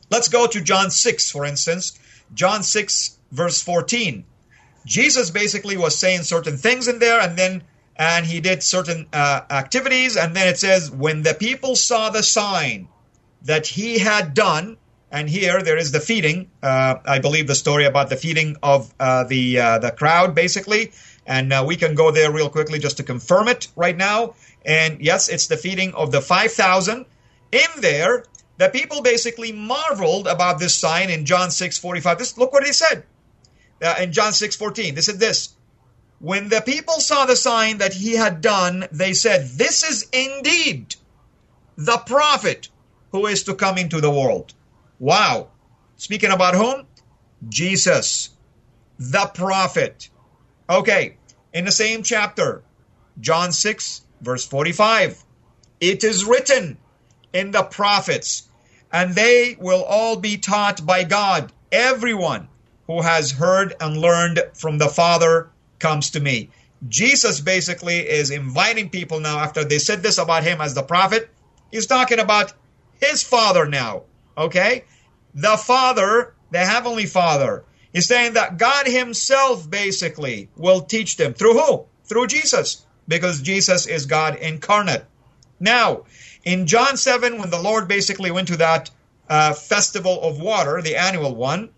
Let's 0.09 0.29
go 0.29 0.47
to 0.47 0.61
John 0.61 0.91
6, 0.91 1.31
for 1.31 1.45
instance. 1.45 1.97
John 2.33 2.63
6, 2.63 3.17
verse 3.31 3.61
14. 3.61 4.25
Jesus 4.85 5.29
basically 5.29 5.77
was 5.77 5.97
saying 5.97 6.23
certain 6.23 6.57
things 6.57 6.87
in 6.87 6.99
there, 6.99 7.19
and 7.19 7.37
then 7.37 7.63
and 7.95 8.25
he 8.25 8.39
did 8.39 8.63
certain 8.63 9.07
uh, 9.13 9.41
activities. 9.49 10.17
And 10.17 10.35
then 10.35 10.47
it 10.47 10.57
says, 10.57 10.91
when 10.91 11.23
the 11.23 11.33
people 11.33 11.75
saw 11.75 12.09
the 12.09 12.23
sign 12.23 12.87
that 13.43 13.67
he 13.67 13.99
had 13.99 14.33
done, 14.33 14.77
and 15.11 15.29
here 15.29 15.61
there 15.61 15.77
is 15.77 15.91
the 15.91 15.99
feeding. 15.99 16.49
Uh, 16.63 16.95
I 17.05 17.19
believe 17.19 17.47
the 17.47 17.55
story 17.55 17.85
about 17.85 18.09
the 18.09 18.15
feeding 18.15 18.55
of 18.63 18.93
uh, 18.97 19.25
the 19.25 19.59
uh, 19.59 19.79
the 19.79 19.91
crowd, 19.91 20.33
basically. 20.33 20.93
And 21.27 21.51
uh, 21.51 21.63
we 21.67 21.75
can 21.75 21.95
go 21.95 22.11
there 22.11 22.31
real 22.31 22.49
quickly 22.49 22.79
just 22.79 22.97
to 22.97 23.03
confirm 23.03 23.49
it 23.49 23.67
right 23.75 23.97
now. 23.97 24.35
And 24.65 25.01
yes, 25.01 25.27
it's 25.27 25.47
the 25.47 25.57
feeding 25.57 25.93
of 25.95 26.11
the 26.11 26.21
five 26.21 26.53
thousand. 26.53 27.05
In 27.51 27.67
there, 27.81 28.23
the 28.57 28.69
people 28.69 29.01
basically 29.01 29.51
marveled 29.51 30.27
about 30.27 30.59
this 30.59 30.73
sign 30.73 31.09
in 31.09 31.25
John 31.25 31.51
six 31.51 31.77
forty 31.77 31.99
five. 31.99 32.17
This 32.17 32.37
look 32.37 32.53
what 32.53 32.63
he 32.65 32.71
said 32.71 33.03
uh, 33.83 33.95
in 33.99 34.13
John 34.13 34.31
six 34.31 34.55
fourteen. 34.55 34.95
They 34.95 35.01
said 35.01 35.19
this. 35.19 35.55
When 36.21 36.49
the 36.49 36.61
people 36.61 36.99
saw 36.99 37.25
the 37.25 37.35
sign 37.35 37.79
that 37.79 37.93
he 37.93 38.13
had 38.13 38.41
done, 38.41 38.87
they 38.91 39.13
said, 39.13 39.47
This 39.47 39.83
is 39.83 40.07
indeed 40.13 40.95
the 41.75 41.97
prophet 41.97 42.69
who 43.11 43.25
is 43.25 43.43
to 43.45 43.55
come 43.55 43.79
into 43.79 43.99
the 43.99 44.11
world. 44.11 44.53
Wow. 44.99 45.49
Speaking 45.97 46.31
about 46.31 46.53
whom? 46.53 46.85
Jesus, 47.49 48.29
the 48.99 49.31
prophet. 49.33 50.09
Okay, 50.69 51.17
in 51.53 51.65
the 51.65 51.71
same 51.71 52.03
chapter, 52.03 52.61
John 53.19 53.51
6, 53.51 54.03
verse 54.21 54.45
45. 54.45 55.23
It 55.79 56.03
is 56.03 56.23
written 56.23 56.77
in 57.33 57.49
the 57.49 57.63
prophets, 57.63 58.43
and 58.91 59.15
they 59.15 59.57
will 59.59 59.83
all 59.83 60.17
be 60.17 60.37
taught 60.37 60.85
by 60.85 61.03
God. 61.03 61.51
Everyone 61.71 62.47
who 62.85 63.01
has 63.01 63.31
heard 63.31 63.73
and 63.79 63.97
learned 63.97 64.43
from 64.53 64.77
the 64.77 64.89
Father 64.89 65.50
comes 65.81 66.11
to 66.11 66.19
me. 66.19 66.49
Jesus 66.87 67.41
basically 67.41 67.97
is 67.97 68.31
inviting 68.31 68.89
people 68.89 69.19
now, 69.19 69.39
after 69.39 69.63
they 69.63 69.79
said 69.79 70.01
this 70.01 70.17
about 70.17 70.43
him 70.43 70.61
as 70.61 70.73
the 70.73 70.83
prophet, 70.83 71.29
he's 71.71 71.85
talking 71.85 72.19
about 72.19 72.53
his 72.99 73.21
father 73.21 73.65
now. 73.65 74.03
Okay? 74.37 74.85
The 75.35 75.57
father, 75.57 76.33
the 76.51 76.59
heavenly 76.59 77.05
father. 77.05 77.65
He's 77.93 78.07
saying 78.07 78.33
that 78.33 78.57
God 78.57 78.87
himself 78.87 79.69
basically 79.69 80.49
will 80.55 80.81
teach 80.81 81.17
them. 81.17 81.33
Through 81.33 81.59
who? 81.59 81.85
Through 82.05 82.27
Jesus. 82.27 82.85
Because 83.07 83.41
Jesus 83.41 83.85
is 83.85 84.05
God 84.05 84.37
incarnate. 84.37 85.05
Now, 85.59 86.05
in 86.43 86.65
John 86.65 86.97
7, 86.97 87.37
when 87.37 87.49
the 87.49 87.61
Lord 87.61 87.87
basically 87.87 88.31
went 88.31 88.47
to 88.47 88.57
that 88.57 88.89
uh, 89.29 89.53
festival 89.53 90.21
of 90.23 90.39
water, 90.39 90.81
the 90.81 90.95
annual 90.95 91.35
one, 91.35 91.69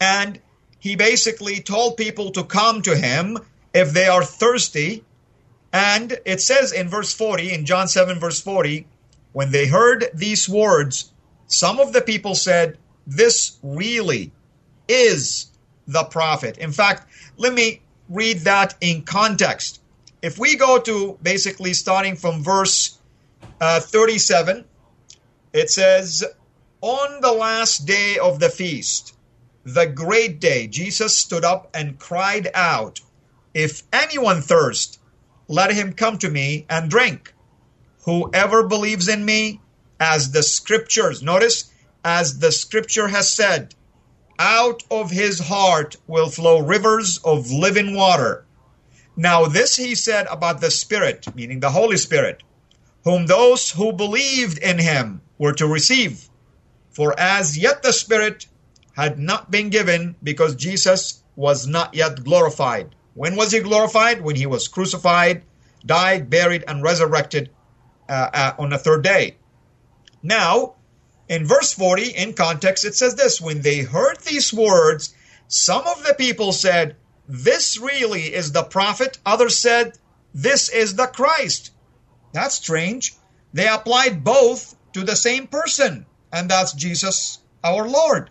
and 0.00 0.40
he 0.80 0.96
basically 0.96 1.60
told 1.60 1.96
people 1.96 2.30
to 2.32 2.42
come 2.42 2.82
to 2.82 2.96
him 2.96 3.38
if 3.72 3.92
they 3.92 4.06
are 4.06 4.24
thirsty. 4.24 5.04
And 5.72 6.18
it 6.24 6.40
says 6.40 6.72
in 6.72 6.88
verse 6.88 7.14
40, 7.14 7.52
in 7.52 7.66
John 7.66 7.86
7, 7.86 8.18
verse 8.18 8.40
40, 8.40 8.86
when 9.32 9.52
they 9.52 9.66
heard 9.66 10.06
these 10.12 10.48
words, 10.48 11.12
some 11.46 11.78
of 11.78 11.92
the 11.92 12.00
people 12.00 12.34
said, 12.34 12.78
This 13.06 13.58
really 13.62 14.32
is 14.88 15.46
the 15.86 16.04
prophet. 16.04 16.58
In 16.58 16.72
fact, 16.72 17.06
let 17.36 17.52
me 17.52 17.82
read 18.08 18.38
that 18.40 18.74
in 18.80 19.02
context. 19.02 19.80
If 20.22 20.38
we 20.38 20.56
go 20.56 20.78
to 20.80 21.18
basically 21.22 21.74
starting 21.74 22.16
from 22.16 22.42
verse 22.42 22.98
uh, 23.60 23.80
37, 23.80 24.64
it 25.52 25.70
says, 25.70 26.24
On 26.80 27.20
the 27.20 27.32
last 27.32 27.86
day 27.86 28.18
of 28.18 28.40
the 28.40 28.48
feast, 28.48 29.14
the 29.64 29.86
great 29.86 30.40
day, 30.40 30.66
Jesus 30.66 31.16
stood 31.16 31.44
up 31.44 31.70
and 31.74 31.98
cried 31.98 32.48
out, 32.54 33.00
If 33.52 33.82
anyone 33.92 34.40
thirst, 34.40 34.98
let 35.48 35.72
him 35.72 35.92
come 35.92 36.18
to 36.18 36.30
me 36.30 36.66
and 36.68 36.90
drink. 36.90 37.34
Whoever 38.04 38.66
believes 38.66 39.08
in 39.08 39.24
me, 39.24 39.60
as 39.98 40.30
the 40.30 40.42
scriptures, 40.42 41.22
notice, 41.22 41.70
as 42.04 42.38
the 42.38 42.52
scripture 42.52 43.08
has 43.08 43.30
said, 43.30 43.74
out 44.38 44.82
of 44.90 45.10
his 45.10 45.38
heart 45.38 45.96
will 46.06 46.30
flow 46.30 46.60
rivers 46.60 47.18
of 47.18 47.50
living 47.50 47.94
water. 47.94 48.46
Now, 49.14 49.44
this 49.44 49.76
he 49.76 49.94
said 49.94 50.26
about 50.30 50.62
the 50.62 50.70
Spirit, 50.70 51.34
meaning 51.34 51.60
the 51.60 51.70
Holy 51.70 51.98
Spirit, 51.98 52.42
whom 53.04 53.26
those 53.26 53.70
who 53.70 53.92
believed 53.92 54.56
in 54.58 54.78
him 54.78 55.20
were 55.36 55.52
to 55.52 55.66
receive. 55.66 56.30
For 56.90 57.18
as 57.20 57.58
yet 57.58 57.82
the 57.82 57.92
Spirit 57.92 58.46
had 58.96 59.18
not 59.18 59.50
been 59.50 59.70
given 59.70 60.16
because 60.22 60.54
Jesus 60.54 61.22
was 61.36 61.66
not 61.66 61.94
yet 61.94 62.24
glorified. 62.24 62.94
When 63.14 63.36
was 63.36 63.52
he 63.52 63.60
glorified? 63.60 64.20
When 64.22 64.36
he 64.36 64.46
was 64.46 64.68
crucified, 64.68 65.42
died, 65.84 66.30
buried, 66.30 66.64
and 66.66 66.82
resurrected 66.82 67.50
uh, 68.08 68.30
uh, 68.32 68.52
on 68.58 68.70
the 68.70 68.78
third 68.78 69.02
day. 69.02 69.36
Now, 70.22 70.74
in 71.28 71.46
verse 71.46 71.72
40, 71.72 72.10
in 72.10 72.34
context, 72.34 72.84
it 72.84 72.94
says 72.94 73.14
this 73.14 73.40
When 73.40 73.62
they 73.62 73.80
heard 73.80 74.18
these 74.20 74.52
words, 74.52 75.14
some 75.48 75.86
of 75.86 76.04
the 76.04 76.14
people 76.14 76.52
said, 76.52 76.96
This 77.28 77.78
really 77.78 78.34
is 78.34 78.52
the 78.52 78.64
prophet. 78.64 79.18
Others 79.24 79.58
said, 79.58 79.98
This 80.34 80.68
is 80.68 80.96
the 80.96 81.06
Christ. 81.06 81.70
That's 82.32 82.56
strange. 82.56 83.14
They 83.52 83.68
applied 83.68 84.22
both 84.22 84.76
to 84.92 85.02
the 85.02 85.16
same 85.16 85.46
person, 85.46 86.06
and 86.32 86.50
that's 86.50 86.72
Jesus 86.72 87.38
our 87.64 87.88
Lord. 87.88 88.30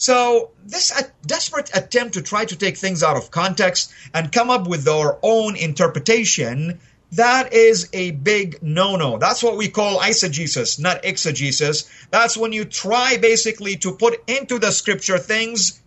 So, 0.00 0.52
this 0.64 0.92
desperate 1.26 1.72
attempt 1.74 2.14
to 2.14 2.22
try 2.22 2.44
to 2.44 2.54
take 2.54 2.76
things 2.76 3.02
out 3.02 3.16
of 3.16 3.32
context 3.32 3.92
and 4.14 4.30
come 4.30 4.48
up 4.48 4.68
with 4.68 4.84
their 4.84 5.18
own 5.24 5.56
interpretation, 5.56 6.78
that 7.12 7.52
is 7.52 7.88
a 7.92 8.12
big 8.12 8.62
no 8.62 8.94
no. 8.94 9.18
That's 9.18 9.42
what 9.42 9.56
we 9.56 9.66
call 9.66 9.98
eisegesis, 9.98 10.78
not 10.78 11.04
exegesis. 11.04 11.90
That's 12.12 12.36
when 12.36 12.52
you 12.52 12.64
try 12.64 13.16
basically 13.16 13.74
to 13.78 13.90
put 13.90 14.22
into 14.28 14.60
the 14.60 14.70
scripture 14.70 15.18
things 15.18 15.82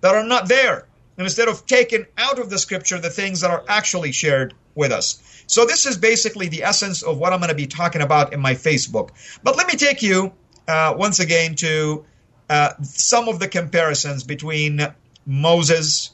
that 0.00 0.14
are 0.14 0.24
not 0.24 0.48
there. 0.48 0.86
Instead 1.18 1.48
of 1.48 1.66
taking 1.66 2.06
out 2.16 2.38
of 2.38 2.48
the 2.48 2.58
scripture 2.58 2.98
the 2.98 3.10
things 3.10 3.42
that 3.42 3.50
are 3.50 3.64
actually 3.68 4.12
shared 4.12 4.54
with 4.74 4.90
us. 4.90 5.44
So, 5.46 5.66
this 5.66 5.84
is 5.84 5.98
basically 5.98 6.48
the 6.48 6.62
essence 6.62 7.02
of 7.02 7.18
what 7.18 7.34
I'm 7.34 7.40
going 7.40 7.50
to 7.50 7.54
be 7.54 7.66
talking 7.66 8.00
about 8.00 8.32
in 8.32 8.40
my 8.40 8.54
Facebook. 8.54 9.10
But 9.42 9.58
let 9.58 9.66
me 9.66 9.74
take 9.74 10.00
you 10.00 10.32
uh, 10.66 10.94
once 10.96 11.20
again 11.20 11.56
to 11.56 12.06
uh, 12.50 12.74
some 12.82 13.28
of 13.28 13.38
the 13.38 13.48
comparisons 13.48 14.24
between 14.24 14.86
Moses 15.24 16.10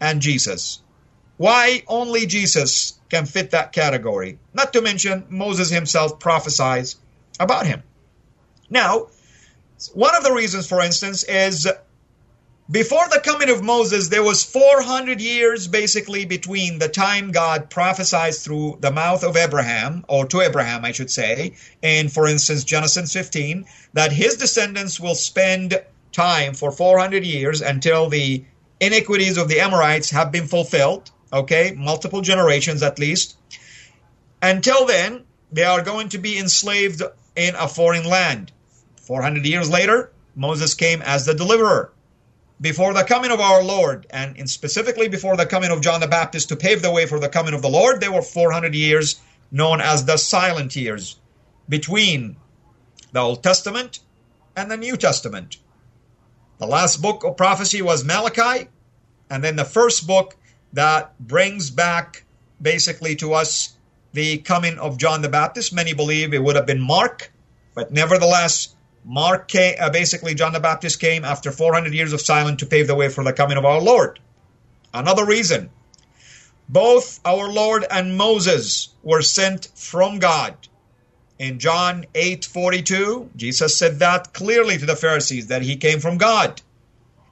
and 0.00 0.20
Jesus. 0.20 0.82
Why 1.36 1.84
only 1.86 2.26
Jesus 2.26 2.98
can 3.08 3.24
fit 3.24 3.52
that 3.52 3.72
category? 3.72 4.38
Not 4.52 4.72
to 4.72 4.82
mention, 4.82 5.24
Moses 5.28 5.70
himself 5.70 6.18
prophesies 6.18 6.96
about 7.38 7.66
him. 7.66 7.84
Now, 8.68 9.06
one 9.94 10.16
of 10.16 10.24
the 10.24 10.32
reasons, 10.32 10.66
for 10.66 10.80
instance, 10.80 11.22
is 11.22 11.68
before 12.68 13.08
the 13.08 13.20
coming 13.20 13.48
of 13.48 13.62
Moses, 13.62 14.08
there 14.08 14.24
was 14.24 14.42
400 14.44 15.20
years 15.20 15.68
basically 15.68 16.24
between 16.24 16.80
the 16.80 16.88
time 16.88 17.30
God 17.30 17.70
prophesied 17.70 18.34
through 18.34 18.78
the 18.80 18.90
mouth 18.90 19.22
of 19.22 19.36
Abraham, 19.36 20.04
or 20.08 20.26
to 20.26 20.40
Abraham, 20.40 20.84
I 20.84 20.90
should 20.90 21.10
say, 21.10 21.54
in, 21.80 22.08
for 22.08 22.26
instance, 22.26 22.64
Genesis 22.64 23.12
15, 23.12 23.66
that 23.92 24.10
his 24.10 24.36
descendants 24.36 24.98
will 24.98 25.14
spend 25.14 25.80
time 26.10 26.54
for 26.54 26.72
400 26.72 27.24
years 27.24 27.60
until 27.60 28.08
the 28.08 28.44
iniquities 28.80 29.36
of 29.38 29.48
the 29.48 29.60
Amorites 29.60 30.10
have 30.10 30.32
been 30.32 30.48
fulfilled, 30.48 31.12
okay, 31.32 31.72
multiple 31.76 32.20
generations 32.20 32.82
at 32.82 32.98
least. 32.98 33.36
Until 34.42 34.86
then, 34.86 35.22
they 35.52 35.64
are 35.64 35.82
going 35.82 36.08
to 36.08 36.18
be 36.18 36.36
enslaved 36.36 37.00
in 37.36 37.54
a 37.54 37.68
foreign 37.68 38.08
land. 38.08 38.50
400 39.02 39.46
years 39.46 39.70
later, 39.70 40.10
Moses 40.34 40.74
came 40.74 41.00
as 41.02 41.24
the 41.24 41.34
deliverer 41.34 41.92
before 42.60 42.94
the 42.94 43.04
coming 43.04 43.30
of 43.30 43.40
our 43.40 43.62
Lord, 43.62 44.06
and 44.10 44.48
specifically 44.48 45.08
before 45.08 45.36
the 45.36 45.46
coming 45.46 45.70
of 45.70 45.82
John 45.82 46.00
the 46.00 46.06
Baptist 46.08 46.48
to 46.48 46.56
pave 46.56 46.82
the 46.82 46.90
way 46.90 47.06
for 47.06 47.18
the 47.20 47.28
coming 47.28 47.54
of 47.54 47.62
the 47.62 47.68
Lord, 47.68 48.00
there 48.00 48.12
were 48.12 48.22
400 48.22 48.74
years 48.74 49.20
known 49.50 49.80
as 49.80 50.04
the 50.04 50.16
silent 50.16 50.74
years 50.74 51.18
between 51.68 52.36
the 53.12 53.20
Old 53.20 53.42
Testament 53.42 54.00
and 54.56 54.70
the 54.70 54.76
New 54.76 54.96
Testament. 54.96 55.58
The 56.58 56.66
last 56.66 57.02
book 57.02 57.24
of 57.24 57.36
prophecy 57.36 57.82
was 57.82 58.04
Malachi, 58.04 58.68
and 59.28 59.44
then 59.44 59.56
the 59.56 59.64
first 59.64 60.06
book 60.06 60.36
that 60.72 61.18
brings 61.18 61.70
back 61.70 62.24
basically 62.60 63.16
to 63.16 63.34
us 63.34 63.74
the 64.12 64.38
coming 64.38 64.78
of 64.78 64.96
John 64.96 65.20
the 65.20 65.28
Baptist. 65.28 65.74
Many 65.74 65.92
believe 65.92 66.32
it 66.32 66.42
would 66.42 66.56
have 66.56 66.66
been 66.66 66.80
Mark, 66.80 67.30
but 67.74 67.92
nevertheless, 67.92 68.74
Mark 69.08 69.46
came, 69.46 69.76
uh, 69.78 69.88
basically, 69.88 70.34
John 70.34 70.52
the 70.52 70.58
Baptist 70.58 70.98
came 70.98 71.24
after 71.24 71.52
400 71.52 71.94
years 71.94 72.12
of 72.12 72.20
silence 72.20 72.58
to 72.58 72.66
pave 72.66 72.88
the 72.88 72.94
way 72.96 73.08
for 73.08 73.22
the 73.22 73.32
coming 73.32 73.56
of 73.56 73.64
our 73.64 73.80
Lord. 73.80 74.18
Another 74.92 75.24
reason 75.24 75.70
both 76.68 77.20
our 77.24 77.48
Lord 77.48 77.86
and 77.88 78.18
Moses 78.18 78.88
were 79.04 79.22
sent 79.22 79.68
from 79.76 80.18
God. 80.18 80.56
In 81.38 81.60
John 81.60 82.06
8:42, 82.14 83.30
Jesus 83.36 83.76
said 83.76 84.00
that 84.00 84.32
clearly 84.32 84.76
to 84.76 84.86
the 84.86 84.96
Pharisees 84.96 85.46
that 85.46 85.62
he 85.62 85.76
came 85.76 86.00
from 86.00 86.18
God. 86.18 86.62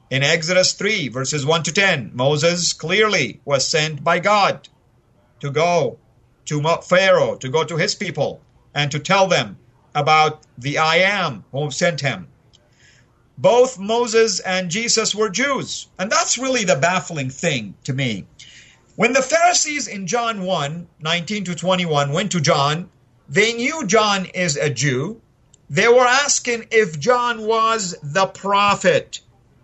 In 0.09 0.23
Exodus 0.23 0.71
3 0.71 1.09
verses 1.09 1.45
1 1.45 1.63
to 1.63 1.73
10, 1.73 2.11
Moses 2.13 2.71
clearly 2.71 3.41
was 3.43 3.67
sent 3.67 4.01
by 4.01 4.19
God 4.19 4.69
to 5.41 5.51
go 5.51 5.97
to 6.45 6.61
Pharaoh, 6.83 7.35
to 7.35 7.49
go 7.49 7.65
to 7.65 7.75
his 7.75 7.95
people 7.95 8.39
and 8.73 8.89
to 8.91 8.99
tell 8.99 9.27
them 9.27 9.57
about 9.95 10.41
the 10.57 10.77
I 10.77 10.97
am 10.97 11.45
who 11.51 11.71
sent 11.71 12.01
him. 12.01 12.27
Both 13.37 13.79
Moses 13.79 14.39
and 14.39 14.69
Jesus 14.69 15.15
were 15.15 15.29
Jews. 15.29 15.87
And 15.97 16.11
that's 16.11 16.37
really 16.37 16.63
the 16.63 16.75
baffling 16.75 17.29
thing 17.29 17.75
to 17.85 17.93
me. 17.93 18.27
When 18.95 19.13
the 19.13 19.21
Pharisees 19.21 19.87
in 19.87 20.07
John 20.07 20.43
1 20.43 20.87
19 21.01 21.43
to 21.45 21.55
21 21.55 22.11
went 22.11 22.31
to 22.31 22.39
John, 22.39 22.89
they 23.27 23.53
knew 23.53 23.85
John 23.85 24.25
is 24.27 24.55
a 24.55 24.69
Jew. 24.69 25.21
They 25.69 25.87
were 25.87 26.07
asking 26.07 26.67
if 26.71 26.99
John 26.99 27.41
was 27.41 27.95
the 28.03 28.27
prophet. 28.27 29.19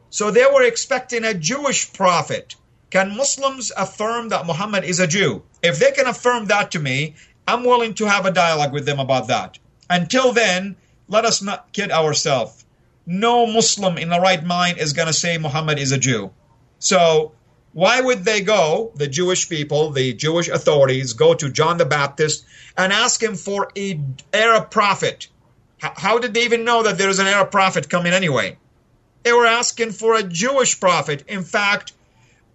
So 0.09 0.31
they 0.31 0.45
were 0.45 0.63
expecting 0.63 1.23
a 1.23 1.33
Jewish 1.33 1.93
prophet. 1.93 2.55
Can 2.89 3.15
Muslims 3.15 3.71
affirm 3.77 4.29
that 4.29 4.45
Muhammad 4.45 4.83
is 4.83 4.99
a 4.99 5.07
Jew? 5.07 5.43
If 5.63 5.79
they 5.79 5.91
can 5.91 6.07
affirm 6.07 6.47
that 6.47 6.71
to 6.71 6.79
me, 6.79 7.15
I'm 7.47 7.63
willing 7.63 7.93
to 7.95 8.05
have 8.05 8.25
a 8.25 8.31
dialogue 8.31 8.73
with 8.73 8.85
them 8.85 8.99
about 8.99 9.27
that. 9.27 9.59
Until 9.91 10.31
then, 10.31 10.77
let 11.09 11.25
us 11.25 11.41
not 11.41 11.73
kid 11.73 11.91
ourselves. 11.91 12.63
No 13.05 13.45
Muslim 13.45 13.97
in 13.97 14.07
the 14.07 14.21
right 14.21 14.41
mind 14.41 14.77
is 14.77 14.93
going 14.93 15.09
to 15.09 15.13
say 15.13 15.37
Muhammad 15.37 15.77
is 15.77 15.91
a 15.91 15.97
Jew. 15.97 16.31
So, 16.79 17.33
why 17.73 17.99
would 17.99 18.23
they 18.23 18.39
go, 18.39 18.93
the 18.95 19.07
Jewish 19.07 19.49
people, 19.49 19.89
the 19.89 20.13
Jewish 20.13 20.47
authorities, 20.47 21.11
go 21.11 21.33
to 21.33 21.49
John 21.49 21.77
the 21.77 21.85
Baptist 21.85 22.45
and 22.77 22.93
ask 22.93 23.21
him 23.21 23.35
for 23.35 23.69
an 23.75 24.15
Arab 24.33 24.71
prophet? 24.71 25.27
How 25.79 26.19
did 26.19 26.33
they 26.33 26.45
even 26.45 26.63
know 26.63 26.83
that 26.83 26.97
there 26.97 27.09
is 27.09 27.19
an 27.19 27.27
Arab 27.27 27.51
prophet 27.51 27.89
coming 27.89 28.13
anyway? 28.13 28.57
They 29.23 29.33
were 29.33 29.45
asking 29.45 29.91
for 29.91 30.15
a 30.15 30.23
Jewish 30.23 30.79
prophet. 30.79 31.25
In 31.27 31.43
fact, 31.43 31.91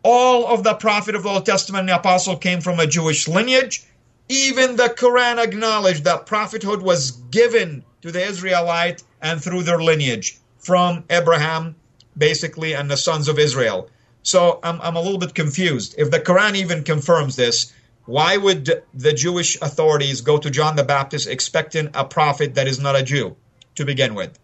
all 0.03 0.47
of 0.47 0.65
the 0.65 0.75
prophet 0.75 1.15
of 1.15 1.25
the 1.25 1.29
Old 1.29 1.45
Testament 1.45 1.81
and 1.81 1.89
the 1.91 1.97
apostle 1.97 2.37
came 2.37 2.63
from 2.63 2.81
a 2.81 2.87
Jewish 2.87 3.29
lineage. 3.29 3.85
Even 4.29 4.77
the 4.77 4.89
Quran 4.89 5.43
acknowledged 5.43 6.05
that 6.05 6.27
prophethood 6.27 6.83
was 6.83 7.13
given 7.31 7.85
to 8.03 8.11
the 8.11 8.25
Israelite 8.25 9.03
and 9.23 9.43
through 9.43 9.63
their 9.63 9.81
lineage 9.81 10.39
from 10.59 11.05
Abraham, 11.11 11.77
basically, 12.17 12.75
and 12.75 12.91
the 12.91 12.97
sons 12.97 13.29
of 13.29 13.39
Israel. 13.39 13.89
So 14.23 14.59
I'm, 14.63 14.81
I'm 14.81 14.97
a 14.97 15.01
little 15.01 15.19
bit 15.19 15.35
confused. 15.35 15.95
If 15.97 16.11
the 16.11 16.19
Quran 16.19 16.57
even 16.57 16.83
confirms 16.83 17.37
this, 17.37 17.73
why 18.07 18.37
would 18.37 18.83
the 18.95 19.13
Jewish 19.13 19.57
authorities 19.61 20.21
go 20.21 20.39
to 20.39 20.51
John 20.51 20.77
the 20.77 20.85
Baptist 20.85 21.29
expecting 21.29 21.91
a 21.95 22.05
prophet 22.05 22.55
that 22.55 22.69
is 22.69 22.81
not 22.81 22.97
a 22.97 23.03
Jew 23.03 23.37
to 23.77 23.85
begin 23.85 24.15
with? 24.15 24.39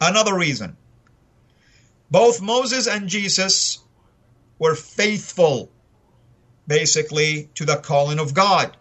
Another 0.00 0.36
reason 0.36 0.76
both 2.10 2.40
Moses 2.40 2.88
and 2.88 3.08
Jesus 3.08 3.78
were 4.58 4.74
faithful, 4.74 5.70
basically, 6.66 7.50
to 7.54 7.64
the 7.64 7.76
calling 7.76 8.18
of 8.18 8.34
God. 8.34 8.76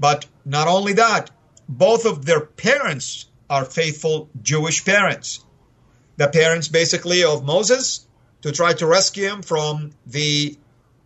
But 0.00 0.24
not 0.46 0.66
only 0.66 0.94
that, 0.94 1.30
both 1.68 2.06
of 2.06 2.24
their 2.24 2.40
parents 2.40 3.26
are 3.50 3.66
faithful 3.66 4.30
Jewish 4.42 4.84
parents. 4.84 5.44
The 6.16 6.28
parents, 6.28 6.68
basically, 6.68 7.22
of 7.22 7.44
Moses 7.44 8.06
to 8.42 8.50
try 8.50 8.72
to 8.72 8.86
rescue 8.86 9.28
him 9.28 9.42
from 9.42 9.92
the 10.06 10.56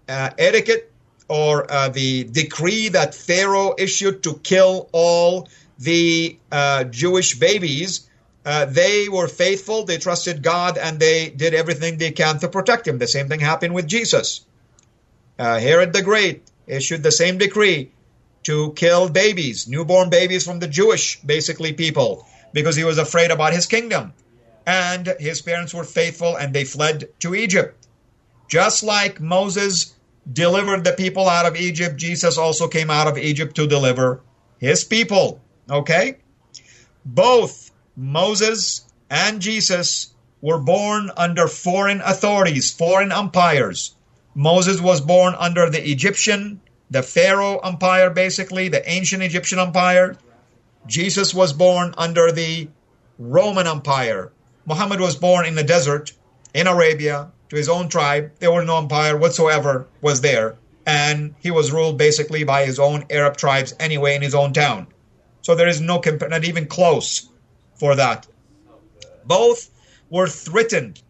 uh, 0.09 0.31
etiquette 0.39 0.93
or 1.29 1.71
uh, 1.71 1.89
the 1.89 2.25
decree 2.25 2.91
that 2.91 3.15
Pharaoh 3.15 3.75
issued 3.77 4.23
to 4.23 4.35
kill 4.35 4.89
all 4.93 5.49
the 5.79 6.39
uh, 6.53 6.85
Jewish 6.85 7.35
babies. 7.39 8.09
Uh, 8.45 8.67
they 8.67 9.09
were 9.09 9.27
faithful, 9.27 9.85
they 9.85 9.99
trusted 9.99 10.43
God, 10.43 10.79
and 10.79 11.01
they 11.01 11.31
did 11.31 11.55
everything 11.55 11.99
they 11.99 12.13
can 12.13 12.39
to 12.39 12.49
protect 12.49 12.87
him. 12.87 12.99
The 12.99 13.09
same 13.09 13.29
thing 13.29 13.41
happened 13.41 13.75
with 13.75 13.89
Jesus. 13.89 14.45
Uh, 15.39 15.59
Herod 15.59 15.93
the 15.93 16.03
Great 16.03 16.43
issued 16.67 17.03
the 17.03 17.11
same 17.11 17.39
decree 17.39 17.91
to 18.45 18.73
kill 18.73 19.09
babies, 19.09 19.69
newborn 19.69 20.11
babies 20.11 20.45
from 20.45 20.59
the 20.59 20.69
Jewish, 20.69 21.21
basically, 21.21 21.73
people, 21.73 22.27
because 22.53 22.77
he 22.77 22.85
was 22.85 22.99
afraid 22.99 23.31
about 23.31 23.53
his 23.53 23.67
kingdom. 23.67 24.13
And 24.67 25.15
his 25.19 25.43
parents 25.43 25.75
were 25.75 25.85
faithful 25.85 26.37
and 26.37 26.55
they 26.55 26.65
fled 26.65 27.09
to 27.21 27.35
Egypt. 27.35 27.87
Just 28.49 28.83
like 28.83 29.21
Moses 29.21 29.95
delivered 30.31 30.85
the 30.85 30.93
people 30.93 31.29
out 31.29 31.47
of 31.47 31.57
Egypt, 31.57 31.97
Jesus 31.97 32.39
also 32.39 32.69
came 32.69 32.91
out 32.91 33.09
of 33.09 33.19
Egypt 33.19 33.57
to 33.57 33.67
deliver 33.67 34.21
his 34.59 34.85
people. 34.85 35.41
Okay? 35.69 36.17
Both 37.05 37.71
Moses 37.97 38.87
and 39.11 39.41
Jesus 39.41 40.15
were 40.41 40.59
born 40.59 41.11
under 41.17 41.47
foreign 41.47 42.01
authorities, 42.01 42.73
foreign 42.73 43.13
empires. 43.13 43.95
Moses 44.35 44.81
was 44.81 45.01
born 45.01 45.35
under 45.39 45.71
the 45.71 45.91
Egyptian, 45.91 46.61
the 46.95 47.03
Pharaoh 47.03 47.59
empire, 47.59 48.09
basically, 48.09 48.69
the 48.69 48.89
ancient 48.89 49.21
Egyptian 49.21 49.59
empire. 49.59 50.17
Jesus 50.87 51.35
was 51.35 51.53
born 51.53 51.93
under 51.99 52.31
the 52.31 52.69
Roman 53.19 53.67
Empire. 53.67 54.31
Muhammad 54.65 55.01
was 55.01 55.17
born 55.17 55.45
in 55.45 55.57
the 55.57 55.65
desert 55.65 56.13
in 56.55 56.69
Arabia 56.69 57.33
to 57.49 57.57
his 57.57 57.69
own 57.69 57.89
tribe. 57.89 58.31
There 58.39 58.53
was 58.53 58.65
no 58.65 58.79
empire 58.79 59.17
whatsoever 59.17 59.89
was 60.03 60.21
there. 60.21 60.55
And 60.87 61.35
he 61.41 61.51
was 61.51 61.73
ruled 61.73 61.99
basically 61.99 62.45
by 62.45 62.65
his 62.65 62.79
own 62.79 63.07
Arab 63.11 63.37
tribes 63.37 63.75
anyway 63.81 64.15
in 64.15 64.23
his 64.23 64.37
own 64.37 64.53
town. 64.53 64.87
So 65.43 65.57
there 65.57 65.67
is 65.67 65.81
no, 65.81 66.01
not 66.29 66.45
even 66.45 66.67
close 66.67 67.29
for 67.75 67.97
that. 67.97 68.29
Both 69.25 69.69
were 70.11 70.29
threatened. 70.29 71.03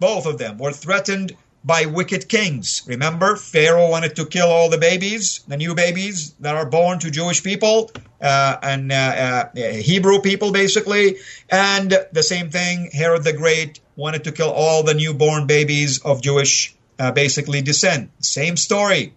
Both 0.00 0.26
of 0.26 0.36
them 0.36 0.58
were 0.58 0.72
threatened 0.72 1.34
by 1.68 1.84
wicked 1.84 2.30
kings. 2.30 2.82
Remember, 2.86 3.36
Pharaoh 3.36 3.90
wanted 3.90 4.16
to 4.16 4.24
kill 4.24 4.48
all 4.48 4.70
the 4.70 4.78
babies, 4.78 5.40
the 5.48 5.58
new 5.58 5.74
babies 5.74 6.32
that 6.40 6.56
are 6.56 6.64
born 6.64 6.98
to 7.00 7.10
Jewish 7.10 7.44
people 7.44 7.90
uh, 8.22 8.56
and 8.62 8.90
uh, 8.90 9.50
uh, 9.54 9.60
Hebrew 9.90 10.22
people, 10.22 10.50
basically. 10.50 11.18
And 11.50 11.90
the 12.10 12.22
same 12.22 12.48
thing, 12.48 12.88
Herod 12.90 13.22
the 13.22 13.34
Great 13.34 13.80
wanted 13.96 14.24
to 14.24 14.32
kill 14.32 14.50
all 14.50 14.82
the 14.82 14.94
newborn 14.94 15.46
babies 15.46 16.00
of 16.02 16.22
Jewish, 16.22 16.74
uh, 16.98 17.12
basically, 17.12 17.60
descent. 17.60 18.12
Same 18.20 18.56
story. 18.56 19.12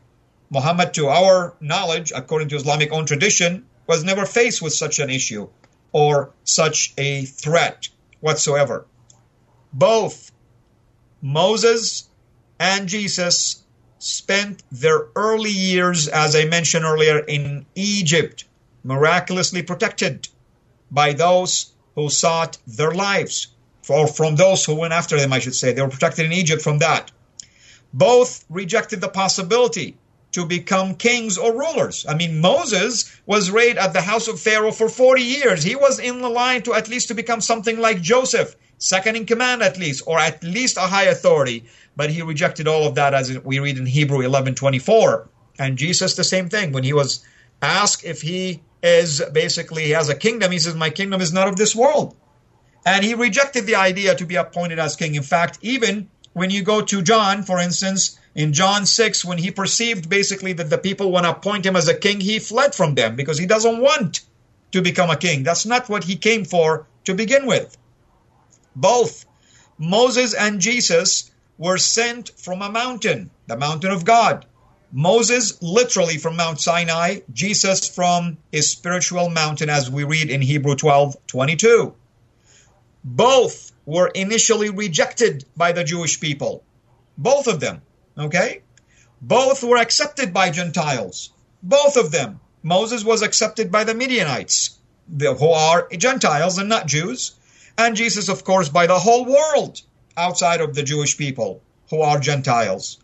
Muhammad, 0.49 0.93
to 0.95 1.07
our 1.07 1.55
knowledge, 1.61 2.11
according 2.13 2.49
to 2.49 2.57
Islamic 2.57 2.91
own 2.91 3.05
tradition, 3.05 3.65
was 3.87 4.03
never 4.03 4.25
faced 4.25 4.61
with 4.61 4.73
such 4.73 4.99
an 4.99 5.09
issue 5.09 5.47
or 5.93 6.33
such 6.43 6.93
a 6.97 7.23
threat 7.23 7.87
whatsoever. 8.19 8.85
Both 9.71 10.33
Moses 11.21 12.10
and 12.61 12.87
Jesus 12.87 13.63
spent 13.97 14.61
their 14.71 15.07
early 15.15 15.49
years, 15.49 16.07
as 16.07 16.35
I 16.35 16.45
mentioned 16.45 16.85
earlier, 16.85 17.17
in 17.17 17.65
Egypt, 17.73 18.45
miraculously 18.83 19.63
protected 19.63 20.27
by 20.91 21.13
those 21.13 21.73
who 21.95 22.07
sought 22.09 22.59
their 22.67 22.91
lives, 22.91 23.47
or 23.89 24.07
from 24.07 24.35
those 24.35 24.63
who 24.63 24.75
went 24.75 24.93
after 24.93 25.19
them, 25.19 25.33
I 25.33 25.39
should 25.39 25.55
say. 25.55 25.73
They 25.73 25.81
were 25.81 25.87
protected 25.87 26.27
in 26.27 26.33
Egypt 26.33 26.61
from 26.61 26.77
that. 26.77 27.11
Both 27.93 28.45
rejected 28.47 29.01
the 29.01 29.09
possibility 29.09 29.97
to 30.33 30.45
become 30.45 30.93
kings 30.93 31.39
or 31.39 31.57
rulers. 31.57 32.05
I 32.07 32.13
mean, 32.13 32.41
Moses 32.41 33.11
was 33.25 33.49
raised 33.49 33.79
at 33.79 33.93
the 33.93 34.01
house 34.01 34.27
of 34.27 34.39
Pharaoh 34.39 34.71
for 34.71 34.87
40 34.87 35.23
years. 35.23 35.63
He 35.63 35.75
was 35.75 35.97
in 35.97 36.21
the 36.21 36.29
line 36.29 36.61
to 36.63 36.75
at 36.75 36.87
least 36.87 37.07
to 37.07 37.15
become 37.15 37.41
something 37.41 37.79
like 37.79 38.01
Joseph, 38.01 38.55
second 38.81 39.15
in 39.15 39.25
command 39.25 39.61
at 39.61 39.77
least, 39.77 40.03
or 40.05 40.19
at 40.19 40.43
least 40.43 40.75
a 40.77 40.81
high 40.81 41.05
authority 41.05 41.63
but 41.95 42.09
he 42.09 42.21
rejected 42.21 42.67
all 42.67 42.87
of 42.87 42.95
that 42.95 43.13
as 43.13 43.37
we 43.39 43.59
read 43.59 43.77
in 43.77 43.85
Hebrew 43.85 44.19
11:24. 44.19 45.27
And 45.59 45.77
Jesus 45.77 46.15
the 46.15 46.23
same 46.23 46.49
thing 46.49 46.71
when 46.71 46.83
he 46.83 46.93
was 46.93 47.23
asked 47.61 48.03
if 48.05 48.21
he 48.21 48.61
is 48.81 49.21
basically 49.33 49.83
he 49.83 49.91
has 49.91 50.09
a 50.09 50.15
kingdom, 50.15 50.51
he 50.51 50.59
says 50.59 50.75
my 50.75 50.89
kingdom 50.89 51.21
is 51.21 51.33
not 51.33 51.47
of 51.47 51.57
this 51.57 51.75
world. 51.75 52.15
And 52.85 53.05
he 53.05 53.13
rejected 53.13 53.67
the 53.67 53.75
idea 53.75 54.15
to 54.15 54.25
be 54.25 54.35
appointed 54.35 54.79
as 54.79 54.95
king. 54.95 55.13
In 55.13 55.21
fact, 55.21 55.59
even 55.61 56.09
when 56.33 56.49
you 56.49 56.63
go 56.63 56.81
to 56.81 57.01
John, 57.03 57.43
for 57.43 57.59
instance, 57.59 58.17
in 58.33 58.53
John 58.53 58.85
6, 58.87 59.23
when 59.25 59.37
he 59.37 59.51
perceived 59.51 60.09
basically 60.09 60.53
that 60.53 60.69
the 60.71 60.79
people 60.79 61.11
want 61.11 61.25
to 61.25 61.31
appoint 61.31 61.65
him 61.65 61.75
as 61.75 61.87
a 61.87 61.93
king, 61.93 62.21
he 62.21 62.39
fled 62.39 62.73
from 62.73 62.95
them 62.95 63.15
because 63.15 63.37
he 63.37 63.45
doesn't 63.45 63.79
want 63.79 64.21
to 64.71 64.81
become 64.81 65.11
a 65.11 65.17
king. 65.17 65.43
That's 65.43 65.65
not 65.65 65.89
what 65.89 66.05
he 66.05 66.15
came 66.15 66.45
for 66.45 66.87
to 67.03 67.13
begin 67.13 67.45
with. 67.45 67.77
Both 68.75 69.25
Moses 69.77 70.33
and 70.33 70.61
Jesus 70.61 71.31
were 71.57 71.77
sent 71.77 72.31
from 72.37 72.61
a 72.61 72.71
mountain, 72.71 73.29
the 73.47 73.57
mountain 73.57 73.91
of 73.91 74.05
God. 74.05 74.45
Moses 74.91 75.61
literally 75.61 76.17
from 76.17 76.35
Mount 76.35 76.59
Sinai, 76.59 77.19
Jesus 77.31 77.87
from 77.87 78.37
his 78.51 78.69
spiritual 78.69 79.29
mountain, 79.29 79.69
as 79.69 79.89
we 79.89 80.03
read 80.03 80.29
in 80.29 80.41
Hebrew 80.41 80.75
12 80.75 81.15
22. 81.27 81.93
Both 83.03 83.71
were 83.85 84.07
initially 84.07 84.69
rejected 84.69 85.45
by 85.55 85.71
the 85.71 85.83
Jewish 85.83 86.19
people. 86.19 86.63
Both 87.17 87.47
of 87.47 87.59
them, 87.59 87.81
okay? 88.17 88.61
Both 89.21 89.63
were 89.63 89.77
accepted 89.77 90.33
by 90.33 90.49
Gentiles. 90.49 91.31
Both 91.63 91.95
of 91.95 92.11
them. 92.11 92.39
Moses 92.63 93.03
was 93.03 93.21
accepted 93.21 93.71
by 93.71 93.83
the 93.83 93.93
Midianites, 93.95 94.77
who 95.19 95.49
are 95.49 95.87
Gentiles 95.89 96.57
and 96.57 96.69
not 96.69 96.87
Jews. 96.87 97.33
And 97.77 97.95
Jesus, 97.95 98.29
of 98.29 98.43
course, 98.43 98.69
by 98.69 98.87
the 98.87 98.99
whole 98.99 99.25
world 99.25 99.81
outside 100.17 100.61
of 100.61 100.75
the 100.75 100.83
Jewish 100.83 101.17
people 101.17 101.61
who 101.89 102.01
are 102.01 102.19
Gentiles. 102.19 102.99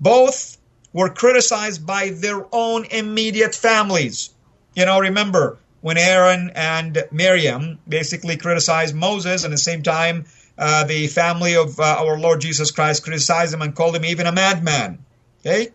Both 0.00 0.58
were 0.92 1.08
criticized 1.08 1.86
by 1.86 2.10
their 2.10 2.44
own 2.52 2.84
immediate 2.86 3.54
families. 3.54 4.30
You 4.74 4.86
know, 4.86 4.98
remember 4.98 5.58
when 5.80 5.98
Aaron 5.98 6.50
and 6.54 7.04
Miriam 7.10 7.78
basically 7.88 8.36
criticized 8.36 8.94
Moses, 8.94 9.44
and 9.44 9.52
at 9.52 9.56
the 9.56 9.62
same 9.62 9.82
time, 9.82 10.26
uh, 10.58 10.84
the 10.84 11.06
family 11.08 11.56
of 11.56 11.78
uh, 11.80 11.96
our 11.98 12.18
Lord 12.18 12.40
Jesus 12.40 12.70
Christ 12.70 13.04
criticized 13.04 13.54
him 13.54 13.62
and 13.62 13.74
called 13.74 13.96
him 13.96 14.04
even 14.04 14.26
a 14.26 14.32
madman. 14.32 14.98
Okay? 15.40 15.68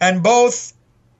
And 0.00 0.22
both 0.22 0.72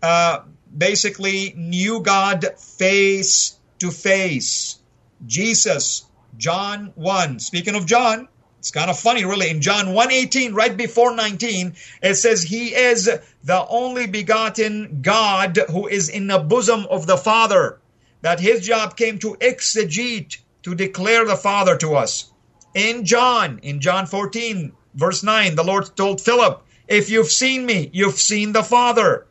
uh, 0.02 0.40
basically 0.76 1.54
knew 1.56 2.00
God 2.00 2.46
face 2.58 3.58
to 3.78 3.90
face. 3.90 4.78
Jesus, 5.26 6.04
John 6.36 6.92
1. 6.94 7.38
Speaking 7.40 7.74
of 7.74 7.86
John, 7.86 8.28
it's 8.58 8.70
kind 8.70 8.90
of 8.90 8.98
funny, 8.98 9.24
really. 9.24 9.50
In 9.50 9.60
John 9.60 9.86
1:18, 9.92 10.54
right 10.54 10.76
before 10.76 11.14
19, 11.14 11.74
it 12.00 12.14
says, 12.14 12.44
He 12.44 12.74
is 12.74 13.10
the 13.42 13.66
only 13.68 14.06
begotten 14.06 15.00
God 15.02 15.58
who 15.68 15.88
is 15.88 16.08
in 16.08 16.28
the 16.28 16.38
bosom 16.38 16.86
of 16.88 17.08
the 17.08 17.16
Father. 17.16 17.80
That 18.20 18.38
his 18.38 18.64
job 18.64 18.96
came 18.96 19.18
to 19.18 19.36
exegete, 19.40 20.38
to 20.62 20.76
declare 20.76 21.24
the 21.24 21.36
Father 21.36 21.76
to 21.78 21.96
us. 21.96 22.30
In 22.72 23.04
John, 23.04 23.58
in 23.64 23.80
John 23.80 24.06
14, 24.06 24.72
verse 24.94 25.24
9, 25.24 25.56
the 25.56 25.64
Lord 25.64 25.96
told 25.96 26.20
Philip, 26.20 26.62
If 26.86 27.10
you've 27.10 27.32
seen 27.32 27.66
me, 27.66 27.90
you've 27.92 28.20
seen 28.20 28.52
the 28.52 28.62
Father. 28.62 29.26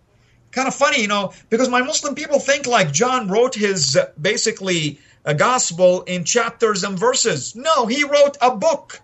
Kind 0.51 0.67
of 0.67 0.75
funny, 0.75 1.03
you 1.03 1.07
know, 1.07 1.31
because 1.49 1.69
my 1.69 1.81
Muslim 1.81 2.15
people 2.15 2.39
think 2.39 2.67
like 2.67 2.91
John 2.91 3.29
wrote 3.29 3.55
his 3.55 3.97
basically 4.19 4.99
a 5.25 5.33
gospel 5.33 6.01
in 6.03 6.23
chapters 6.23 6.83
and 6.83 6.97
verses. 6.97 7.55
No, 7.55 7.85
he 7.85 8.03
wrote 8.03 8.37
a 8.41 8.55
book 8.55 9.01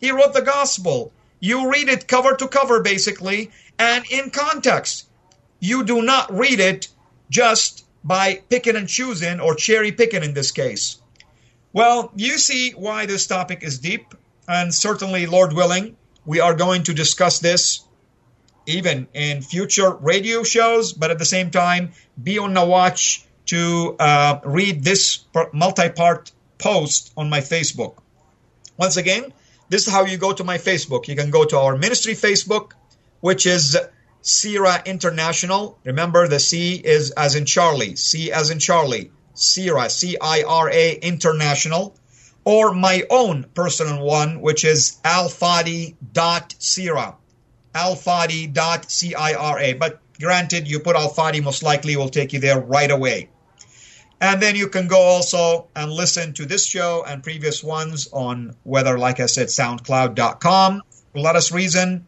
he 0.00 0.10
wrote 0.10 0.34
the 0.34 0.42
gospel. 0.42 1.12
You 1.40 1.70
read 1.70 1.88
it 1.88 2.08
cover 2.08 2.34
to 2.36 2.48
cover, 2.48 2.82
basically, 2.82 3.50
and 3.78 4.04
in 4.10 4.30
context. 4.30 5.08
You 5.60 5.84
do 5.84 6.02
not 6.02 6.32
read 6.32 6.60
it 6.60 6.88
just 7.30 7.84
by 8.04 8.42
picking 8.48 8.76
and 8.76 8.88
choosing 8.88 9.40
or 9.40 9.54
cherry 9.54 9.92
picking 9.92 10.22
in 10.22 10.34
this 10.34 10.52
case. 10.52 10.98
Well, 11.72 12.12
you 12.14 12.38
see 12.38 12.72
why 12.72 13.06
this 13.06 13.26
topic 13.26 13.62
is 13.62 13.78
deep, 13.78 14.14
and 14.48 14.72
certainly, 14.72 15.26
Lord 15.26 15.52
willing, 15.52 15.96
we 16.24 16.40
are 16.40 16.54
going 16.54 16.84
to 16.84 16.94
discuss 16.94 17.38
this 17.38 17.82
even 18.66 19.06
in 19.14 19.42
future 19.42 19.92
radio 19.94 20.42
shows, 20.42 20.92
but 20.92 21.10
at 21.10 21.18
the 21.18 21.24
same 21.24 21.50
time, 21.50 21.92
be 22.20 22.38
on 22.38 22.54
the 22.54 22.64
watch 22.64 23.25
to 23.46 23.96
uh, 23.98 24.40
read 24.44 24.84
this 24.84 25.24
multi 25.52 25.88
part 25.88 26.32
post 26.58 27.12
on 27.16 27.30
my 27.30 27.40
Facebook. 27.40 27.96
Once 28.76 28.96
again, 28.96 29.32
this 29.68 29.86
is 29.86 29.92
how 29.92 30.04
you 30.04 30.16
go 30.16 30.32
to 30.32 30.44
my 30.44 30.58
Facebook. 30.58 31.08
You 31.08 31.16
can 31.16 31.30
go 31.30 31.44
to 31.44 31.58
our 31.58 31.76
ministry 31.76 32.14
Facebook, 32.14 32.72
which 33.20 33.46
is 33.46 33.76
CIRA 34.22 34.82
International. 34.86 35.78
Remember, 35.84 36.28
the 36.28 36.38
C 36.38 36.74
is 36.74 37.10
as 37.12 37.34
in 37.34 37.46
Charlie, 37.46 37.96
C 37.96 38.32
as 38.32 38.50
in 38.50 38.58
Charlie, 38.58 39.10
CIRA, 39.34 39.90
C 39.90 40.16
I 40.20 40.44
R 40.46 40.70
A 40.70 40.92
International. 40.94 41.94
Or 42.44 42.72
my 42.72 43.04
own 43.10 43.46
personal 43.54 44.04
one, 44.04 44.40
which 44.40 44.64
is 44.64 44.98
alfadi.cira, 45.04 45.96
alfadi.cira. 47.74 49.78
But 49.80 50.00
granted, 50.20 50.68
you 50.68 50.78
put 50.78 50.94
alfadi, 50.94 51.42
most 51.42 51.64
likely 51.64 51.96
will 51.96 52.08
take 52.08 52.32
you 52.32 52.38
there 52.38 52.60
right 52.60 52.90
away. 52.90 53.30
And 54.20 54.40
then 54.40 54.56
you 54.56 54.68
can 54.68 54.88
go 54.88 55.00
also 55.00 55.66
and 55.76 55.92
listen 55.92 56.32
to 56.34 56.46
this 56.46 56.66
show 56.66 57.04
and 57.06 57.22
previous 57.22 57.62
ones 57.62 58.08
on 58.12 58.56
whether, 58.64 58.98
like 58.98 59.20
I 59.20 59.26
said, 59.26 59.48
soundcloud.com, 59.48 60.82
let 61.14 61.36
us 61.36 61.52
reason, 61.52 62.06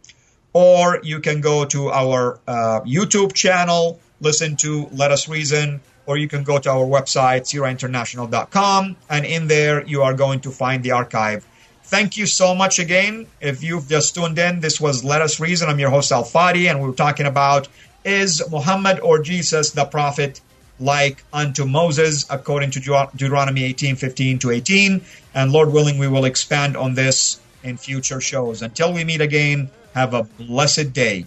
or 0.53 1.01
you 1.03 1.21
can 1.21 1.41
go 1.41 1.65
to 1.67 1.91
our 1.91 2.41
uh, 2.47 2.81
YouTube 2.81 3.35
channel, 3.35 4.01
listen 4.21 4.57
to 4.57 4.89
Let 4.93 5.11
Us 5.11 5.29
Reason, 5.29 5.81
or 6.07 6.17
you 6.17 6.29
can 6.29 6.45
go 6.45 6.59
to 6.59 6.71
our 6.71 6.87
website, 6.87 7.43
cirainternational.com, 7.43 8.97
and 9.11 9.27
in 9.27 9.47
there 9.47 9.85
you 9.87 10.03
are 10.03 10.15
going 10.15 10.41
to 10.41 10.51
find 10.51 10.83
the 10.83 10.93
archive. 10.93 11.47
Thank 11.85 12.17
you 12.17 12.27
so 12.27 12.55
much 12.55 12.79
again. 12.79 13.27
If 13.41 13.63
you've 13.63 13.89
just 13.89 14.15
tuned 14.15 14.39
in, 14.39 14.61
this 14.61 14.81
was 14.81 15.05
Let 15.05 15.21
Us 15.21 15.41
Reason. 15.41 15.69
I'm 15.69 15.79
your 15.79 15.91
host, 15.91 16.13
Al 16.13 16.25
Fadi, 16.25 16.71
and 16.71 16.81
we 16.81 16.89
we're 16.89 16.95
talking 16.95 17.27
about 17.27 17.69
is 18.05 18.43
Muhammad 18.51 19.01
or 19.01 19.21
Jesus 19.21 19.73
the 19.73 19.85
prophet 19.85 20.41
like 20.81 21.25
unto 21.33 21.65
Moses, 21.65 22.27
according 22.31 22.71
to 22.73 23.09
Deuteronomy 23.17 23.65
18 23.65 23.97
15 23.97 24.39
to 24.41 24.51
18. 24.51 25.01
And 25.35 25.53
Lord 25.53 25.73
willing, 25.73 25.99
we 25.99 26.09
will 26.09 26.25
expand 26.25 26.77
on 26.77 26.95
this 26.95 27.41
in 27.63 27.77
future 27.77 28.21
shows. 28.21 28.63
Until 28.63 28.93
we 28.93 29.05
meet 29.05 29.21
again, 29.21 29.71
have 29.95 30.15
a 30.15 30.23
blessed 30.23 30.93
day. 30.93 31.27